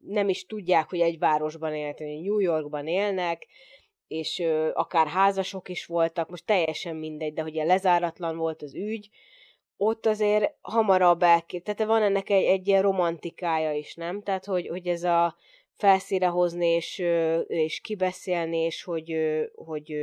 [0.00, 3.46] nem is tudják, hogy egy városban élnek, New Yorkban élnek,
[4.06, 9.10] és ö, akár házasok is voltak, most teljesen mindegy, de hogy lezáratlan volt az ügy,
[9.76, 14.22] ott azért hamarabb elkép, tehát van ennek egy, egy ilyen romantikája is, nem?
[14.22, 15.36] Tehát, hogy, hogy ez a
[15.76, 16.98] felszíre hozni, és,
[17.46, 19.16] és kibeszélni, és hogy,
[19.54, 19.96] hogy,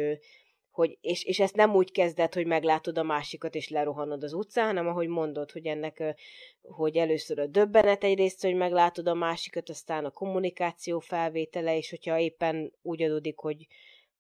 [0.72, 4.66] hogy és, és ezt nem úgy kezdett, hogy meglátod a másikat, és lerohanod az utcán,
[4.66, 6.16] hanem ahogy mondod, hogy ennek,
[6.62, 12.20] hogy először a döbbenet egyrészt, hogy meglátod a másikat, aztán a kommunikáció felvétele, és hogyha
[12.20, 13.68] éppen úgy adódik, hogy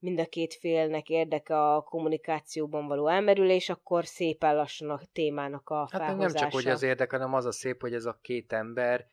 [0.01, 5.87] mind a két félnek érdeke a kommunikációban való elmerülés, akkor szépen lassan a témának a
[5.91, 6.33] hát felhozása.
[6.33, 9.09] nem csak, hogy az érdek, hanem az a szép, hogy ez a két ember,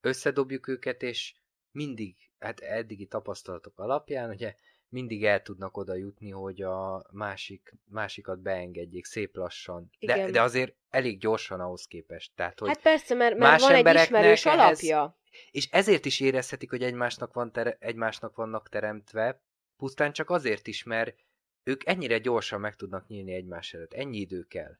[0.00, 1.34] összedobjuk őket, és
[1.70, 4.54] mindig hát eddigi tapasztalatok alapján, ugye
[4.88, 9.90] mindig el tudnak oda jutni, hogy a másik, másikat beengedjék szép lassan.
[9.98, 12.32] De, de azért elég gyorsan ahhoz képest.
[12.34, 15.16] Tehát, hogy hát persze, mert, mert van egy ismerős ehhez, alapja.
[15.50, 19.42] És ezért is érezhetik, hogy egymásnak, van tere, egymásnak vannak teremtve,
[19.82, 21.14] pusztán csak azért is, mert
[21.62, 23.92] ők ennyire gyorsan meg tudnak nyílni egymás előtt.
[23.92, 24.78] Ennyi idő kell.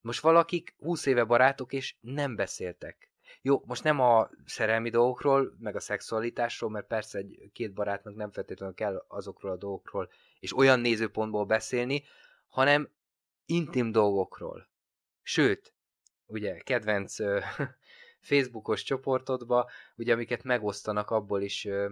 [0.00, 3.10] Most valakik 20 éve barátok, és nem beszéltek.
[3.42, 8.30] Jó, most nem a szerelmi dolgokról, meg a szexualitásról, mert persze egy két barátnak nem
[8.30, 10.10] feltétlenül kell azokról a dolgokról,
[10.40, 12.04] és olyan nézőpontból beszélni,
[12.46, 12.90] hanem
[13.46, 14.68] intim dolgokról.
[15.22, 15.74] Sőt,
[16.26, 17.44] ugye, kedvenc uh,
[18.28, 21.90] Facebookos csoportodba, ugye, amiket megosztanak, abból is uh,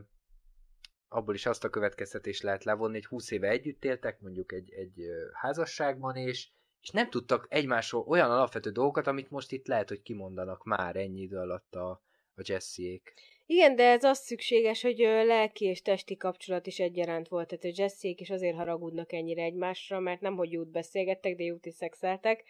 [1.17, 5.01] abból is azt a következtetést lehet levonni, hogy 20 éve együtt éltek, mondjuk egy, egy
[5.33, 6.49] házasságban, és
[6.81, 11.21] és nem tudtak egymásról olyan alapvető dolgokat, amit most itt lehet, hogy kimondanak már ennyi
[11.21, 12.03] idő alatt a,
[12.37, 13.15] a Jessiék.
[13.49, 17.49] Igen, de ez az szükséges, hogy lelki és testi kapcsolat is egyaránt volt.
[17.49, 21.67] Tehát a Jessiék is azért haragudnak ennyire egymásra, mert nem hogy jut beszélgettek, de jut
[21.67, 22.45] is szexeltek,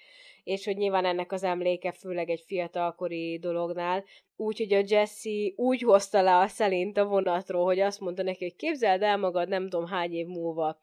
[0.44, 4.04] és hogy nyilván ennek az emléke főleg egy fiatalkori dolognál,
[4.36, 8.56] úgyhogy a Jesse úgy hozta le a szelint a vonatról, hogy azt mondta neki, hogy
[8.56, 10.78] képzeld el magad nem tudom hány év múlva,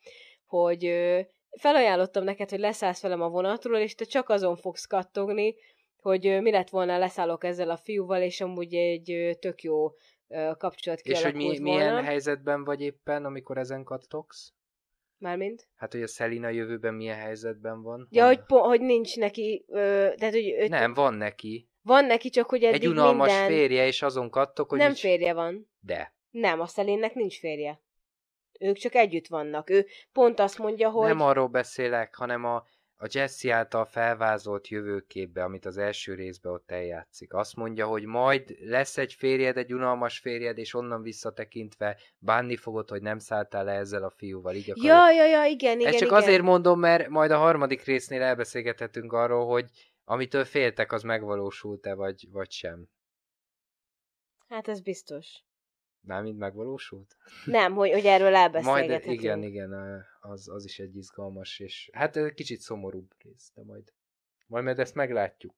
[0.46, 0.94] hogy
[1.58, 5.56] felajánlottam neked, hogy leszállsz velem a vonatról, és te csak azon fogsz kattogni,
[6.04, 9.92] hogy mi lett volna, leszállok ezzel a fiúval, és amúgy egy tök jó
[10.58, 14.54] kapcsolat És hogy mi, milyen helyzetben vagy éppen, amikor ezen kattogsz?
[15.18, 15.68] Mármint?
[15.76, 18.08] Hát, hogy a Szelina jövőben milyen helyzetben van?
[18.12, 20.56] Ja, hogy, po- hogy nincs neki, ö, tehát, hogy...
[20.60, 21.70] Ö, nem, van neki.
[21.82, 23.48] Van neki, csak hogy eddig Egy unalmas minden...
[23.48, 24.80] férje, és azon kattok, hogy...
[24.80, 25.00] Nem is...
[25.00, 25.70] férje van.
[25.80, 26.16] De.
[26.30, 27.82] Nem, a Szelinnek nincs férje.
[28.60, 29.70] Ők csak együtt vannak.
[29.70, 31.08] Ő pont azt mondja, hogy...
[31.08, 32.64] Nem arról beszélek, hanem a,
[33.04, 37.34] a Jesse által felvázolt jövőképbe, amit az első részben ott eljátszik.
[37.34, 42.90] Azt mondja, hogy majd lesz egy férjed, egy unalmas férjed, és onnan visszatekintve bánni fogod,
[42.90, 44.56] hogy nem szálltál le ezzel a fiúval.
[44.56, 44.90] Így akarod.
[44.90, 46.22] Ja, ja, ja, igen, igen, Ezt csak igen.
[46.22, 49.70] azért mondom, mert majd a harmadik résznél elbeszélgethetünk arról, hogy
[50.04, 52.88] amitől féltek, az megvalósult-e, vagy, vagy sem.
[54.48, 55.44] Hát ez biztos.
[56.06, 57.18] Mármint megvalósult?
[57.46, 59.06] Nem, hogy, hogy erről elbeszélgethetünk.
[59.06, 63.52] Majd igen, igen, az, az is egy izgalmas, és hát ez egy kicsit szomorúbb rész,
[63.56, 63.94] de majd,
[64.48, 65.56] majd majd ezt meglátjuk.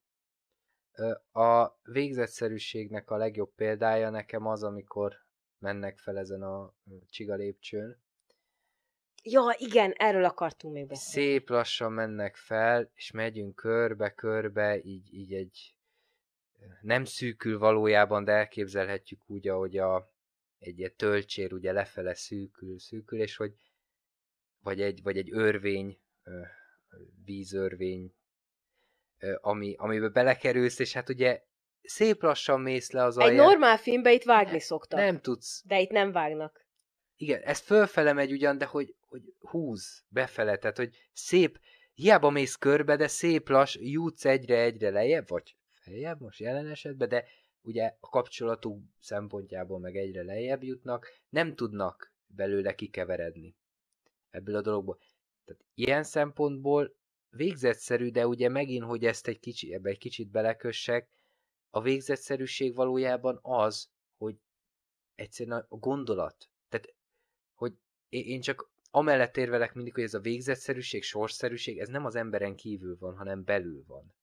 [1.32, 5.16] A végzetszerűségnek a legjobb példája nekem az, amikor
[5.58, 6.74] mennek fel ezen a
[7.10, 8.04] csiga lépcsőn.
[9.22, 11.28] Ja, igen, erről akartunk még beszélni.
[11.30, 15.76] Szép lassan mennek fel, és megyünk körbe-körbe, így, így egy
[16.80, 20.14] nem szűkül valójában, de elképzelhetjük úgy, ahogy a,
[20.58, 23.52] egy ilyen töltsér ugye lefele szűkül, szűkül, és hogy
[24.60, 25.98] vagy egy, vagy egy örvény,
[27.24, 28.14] vízörvény,
[29.40, 31.42] ami, amiben belekerülsz, és hát ugye
[31.82, 33.32] szép lassan mész le az alján.
[33.32, 34.98] Egy normál filmbe itt vágni szoktak.
[34.98, 35.62] Nem tudsz.
[35.66, 36.66] De itt nem vágnak.
[37.16, 41.60] Igen, ez fölfele megy ugyan, de hogy, hogy húz befele, tehát hogy szép,
[41.94, 47.24] hiába mész körbe, de szép lass, jutsz egyre-egyre lejjebb, vagy feljebb most jelen esetben, de
[47.66, 53.56] ugye a kapcsolatuk szempontjából meg egyre lejjebb jutnak, nem tudnak belőle kikeveredni
[54.30, 54.98] ebből a dologból.
[55.44, 56.96] Tehát ilyen szempontból
[57.28, 61.08] végzetszerű, de ugye megint, hogy ezt egy kicsit, ebbe egy kicsit belekössek,
[61.70, 64.38] a végzetszerűség valójában az, hogy
[65.14, 66.50] egyszerűen a gondolat.
[66.68, 66.94] Tehát,
[67.54, 67.72] hogy
[68.08, 72.96] én csak amellett érvelek mindig, hogy ez a végzetszerűség, sorsszerűség, ez nem az emberen kívül
[72.98, 74.14] van, hanem belül van.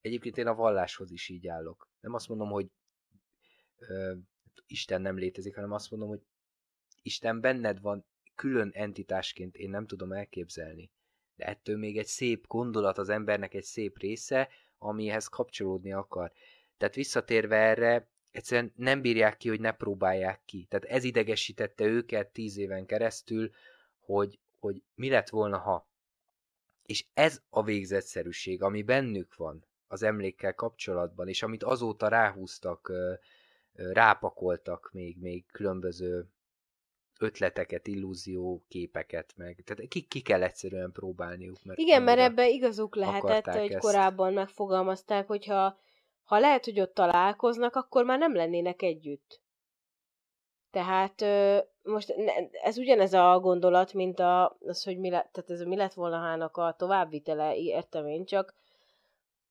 [0.00, 1.88] Egyébként én a valláshoz is így állok.
[2.00, 2.70] Nem azt mondom, hogy
[3.78, 4.14] ö,
[4.66, 6.20] Isten nem létezik, hanem azt mondom, hogy
[7.02, 8.04] Isten benned van
[8.34, 10.90] külön entitásként, én nem tudom elképzelni.
[11.36, 14.48] De ettől még egy szép gondolat az embernek egy szép része,
[14.78, 16.32] amihez kapcsolódni akar.
[16.76, 20.66] Tehát visszatérve erre, egyszerűen nem bírják ki, hogy ne próbálják ki.
[20.68, 23.50] Tehát ez idegesítette őket tíz éven keresztül,
[24.00, 25.86] hogy, hogy mi lett volna, ha.
[26.82, 32.92] És ez a végzetszerűség, ami bennük van az emlékkel kapcsolatban, és amit azóta ráhúztak,
[33.72, 36.28] rápakoltak még, még különböző
[37.18, 39.62] ötleteket, illúzió, képeket meg.
[39.64, 41.56] Tehát ki, ki kell egyszerűen próbálniuk.
[41.64, 43.84] Mert Igen, mert ebbe igazuk lehetett, hogy ezt.
[43.84, 45.78] korábban megfogalmazták, hogyha
[46.24, 49.40] ha lehet, hogy ott találkoznak, akkor már nem lennének együtt.
[50.70, 51.24] Tehát
[51.82, 52.14] most
[52.62, 56.18] ez ugyanez a gondolat, mint a, az, hogy mi, lett, tehát ez mi lett volna
[56.18, 58.54] hának a továbbvitele, értem én, csak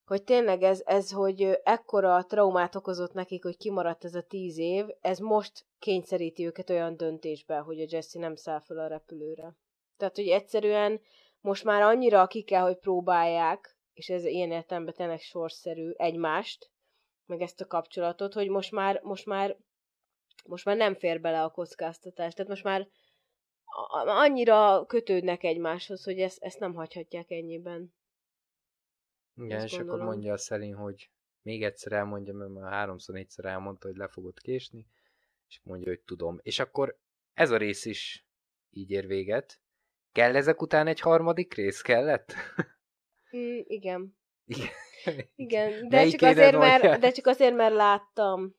[0.08, 4.86] hogy tényleg ez, ez, hogy ekkora traumát okozott nekik, hogy kimaradt ez a tíz év,
[5.00, 9.56] ez most kényszeríti őket olyan döntésbe, hogy a Jesse nem száll fel a repülőre.
[9.96, 11.00] Tehát, hogy egyszerűen
[11.40, 16.70] most már annyira ki kell, hogy próbálják, és ez ilyen értelemben tényleg sorszerű egymást,
[17.26, 19.56] meg ezt a kapcsolatot, hogy most már, most már
[20.44, 22.34] most már nem fér bele a kockáztatás.
[22.34, 22.88] Tehát most már
[24.06, 27.94] annyira kötődnek egymáshoz, hogy ezt, ezt nem hagyhatják ennyiben.
[29.38, 30.00] Igen, és gondolom.
[30.00, 31.10] akkor mondja a Szelin, hogy
[31.42, 34.86] még egyszer elmondja, mert már háromszor, négyszer elmondta, hogy le fogod késni,
[35.48, 36.38] és mondja, hogy tudom.
[36.42, 36.98] És akkor
[37.34, 38.26] ez a rész is
[38.70, 39.60] így ér véget.
[40.12, 41.80] Kell ezek után egy harmadik rész?
[41.80, 42.34] Kellett?
[43.36, 44.16] Mm, igen.
[44.44, 44.68] Igen.
[45.34, 48.56] igen, de csak, azért, mert, de csak azért, mert láttam.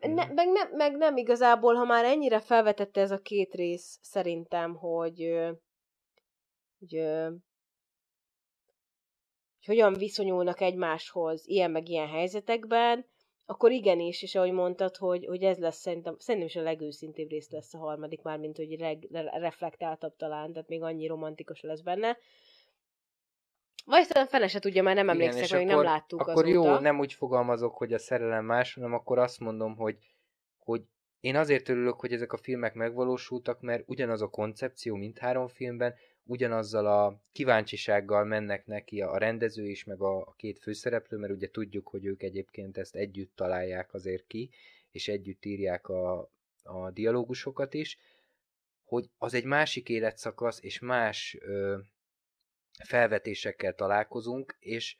[0.00, 4.74] Ne, meg, ne, meg nem igazából, ha már ennyire felvetette ez a két rész, szerintem,
[4.74, 5.38] hogy,
[6.78, 6.94] hogy
[9.68, 13.06] hogyan viszonyulnak egymáshoz ilyen meg ilyen helyzetekben,
[13.46, 17.50] akkor igenis, és ahogy mondtad, hogy, hogy ez lesz szerintem, szerintem is a legőszintébb rész
[17.50, 22.16] lesz a harmadik, már mint hogy leg, reflektáltabb talán, tehát még annyi romantikus lesz benne.
[23.84, 26.68] Vagy talán fene se tudja, már nem emlékszek, Igen, még akkor, nem láttuk Akkor azóta.
[26.68, 29.96] jó, nem úgy fogalmazok, hogy a szerelem más, hanem akkor azt mondom, hogy,
[30.58, 30.82] hogy
[31.20, 35.94] én azért örülök, hogy ezek a filmek megvalósultak, mert ugyanaz a koncepció mindhárom filmben,
[36.28, 41.88] ugyanazzal a kíváncsisággal mennek neki a rendező is, meg a, két főszereplő, mert ugye tudjuk,
[41.88, 44.50] hogy ők egyébként ezt együtt találják azért ki,
[44.90, 46.30] és együtt írják a,
[46.62, 47.98] a dialógusokat is,
[48.84, 51.78] hogy az egy másik életszakasz, és más ö,
[52.84, 54.96] felvetésekkel találkozunk, és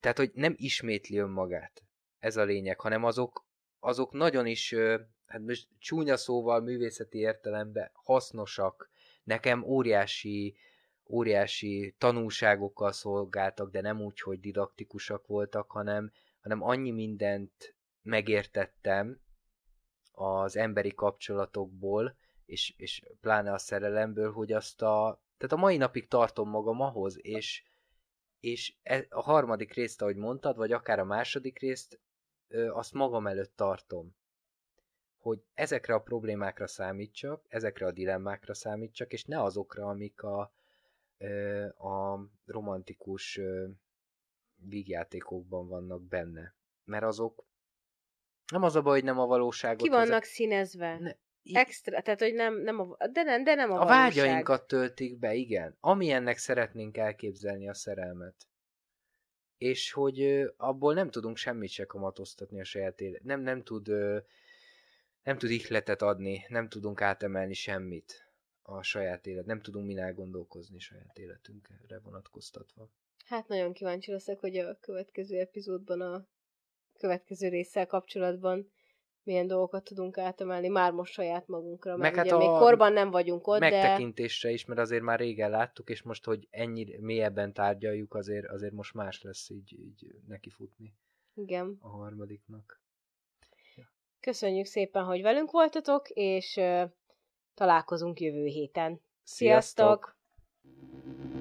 [0.00, 1.82] tehát, hogy nem ismétli önmagát.
[2.18, 3.46] Ez a lényeg, hanem azok,
[3.78, 4.74] azok nagyon is,
[5.26, 8.92] hát most csúnya szóval művészeti értelemben hasznosak,
[9.24, 10.56] nekem óriási,
[11.08, 19.20] óriási tanulságokkal szolgáltak, de nem úgy, hogy didaktikusak voltak, hanem, hanem annyi mindent megértettem
[20.12, 26.08] az emberi kapcsolatokból, és, és pláne a szerelemből, hogy azt a, tehát a mai napig
[26.08, 27.64] tartom magam ahhoz, és,
[28.40, 32.00] és e, a harmadik részt, ahogy mondtad, vagy akár a második részt,
[32.72, 34.14] azt magam előtt tartom
[35.24, 40.40] hogy ezekre a problémákra számítsak, ezekre a dilemmákra számítsak, és ne azokra, amik a,
[41.76, 43.40] a romantikus
[44.54, 46.54] vígjátékokban vannak benne.
[46.84, 47.44] Mert azok
[48.52, 49.82] nem az a baj, hogy nem a valóságot...
[49.82, 50.24] Ki vannak ezek...
[50.24, 50.98] színezve.
[50.98, 51.12] Ne,
[51.52, 54.14] Extra, tehát hogy nem, nem a, de nem, de nem a, a valóság.
[54.14, 55.76] vágyainkat töltik be, igen.
[55.80, 58.48] Ami ennek szeretnénk elképzelni a szerelmet.
[59.58, 63.22] És hogy abból nem tudunk semmit se kamatoztatni a saját élet.
[63.22, 63.88] Nem, nem tud
[65.24, 68.28] nem tud ihletet adni, nem tudunk átemelni semmit
[68.62, 72.88] a saját élet, nem tudunk min elgondolkozni saját életünkre vonatkoztatva.
[73.26, 76.26] Hát nagyon kíváncsi leszek, hogy a következő epizódban a
[76.98, 78.72] következő résszel kapcsolatban
[79.22, 83.10] milyen dolgokat tudunk átemelni már most saját magunkra, mert Meg ugye hát még korban nem
[83.10, 84.54] vagyunk ott, megtekintésre de...
[84.54, 88.94] is, mert azért már régen láttuk, és most, hogy ennyi mélyebben tárgyaljuk, azért, azért most
[88.94, 90.94] más lesz így, így nekifutni.
[91.34, 91.76] Igen.
[91.80, 92.82] A harmadiknak.
[94.24, 96.60] Köszönjük szépen, hogy velünk voltatok, és
[97.54, 99.00] találkozunk jövő héten.
[99.22, 100.16] Sziasztok!
[100.62, 101.33] Sziasztok!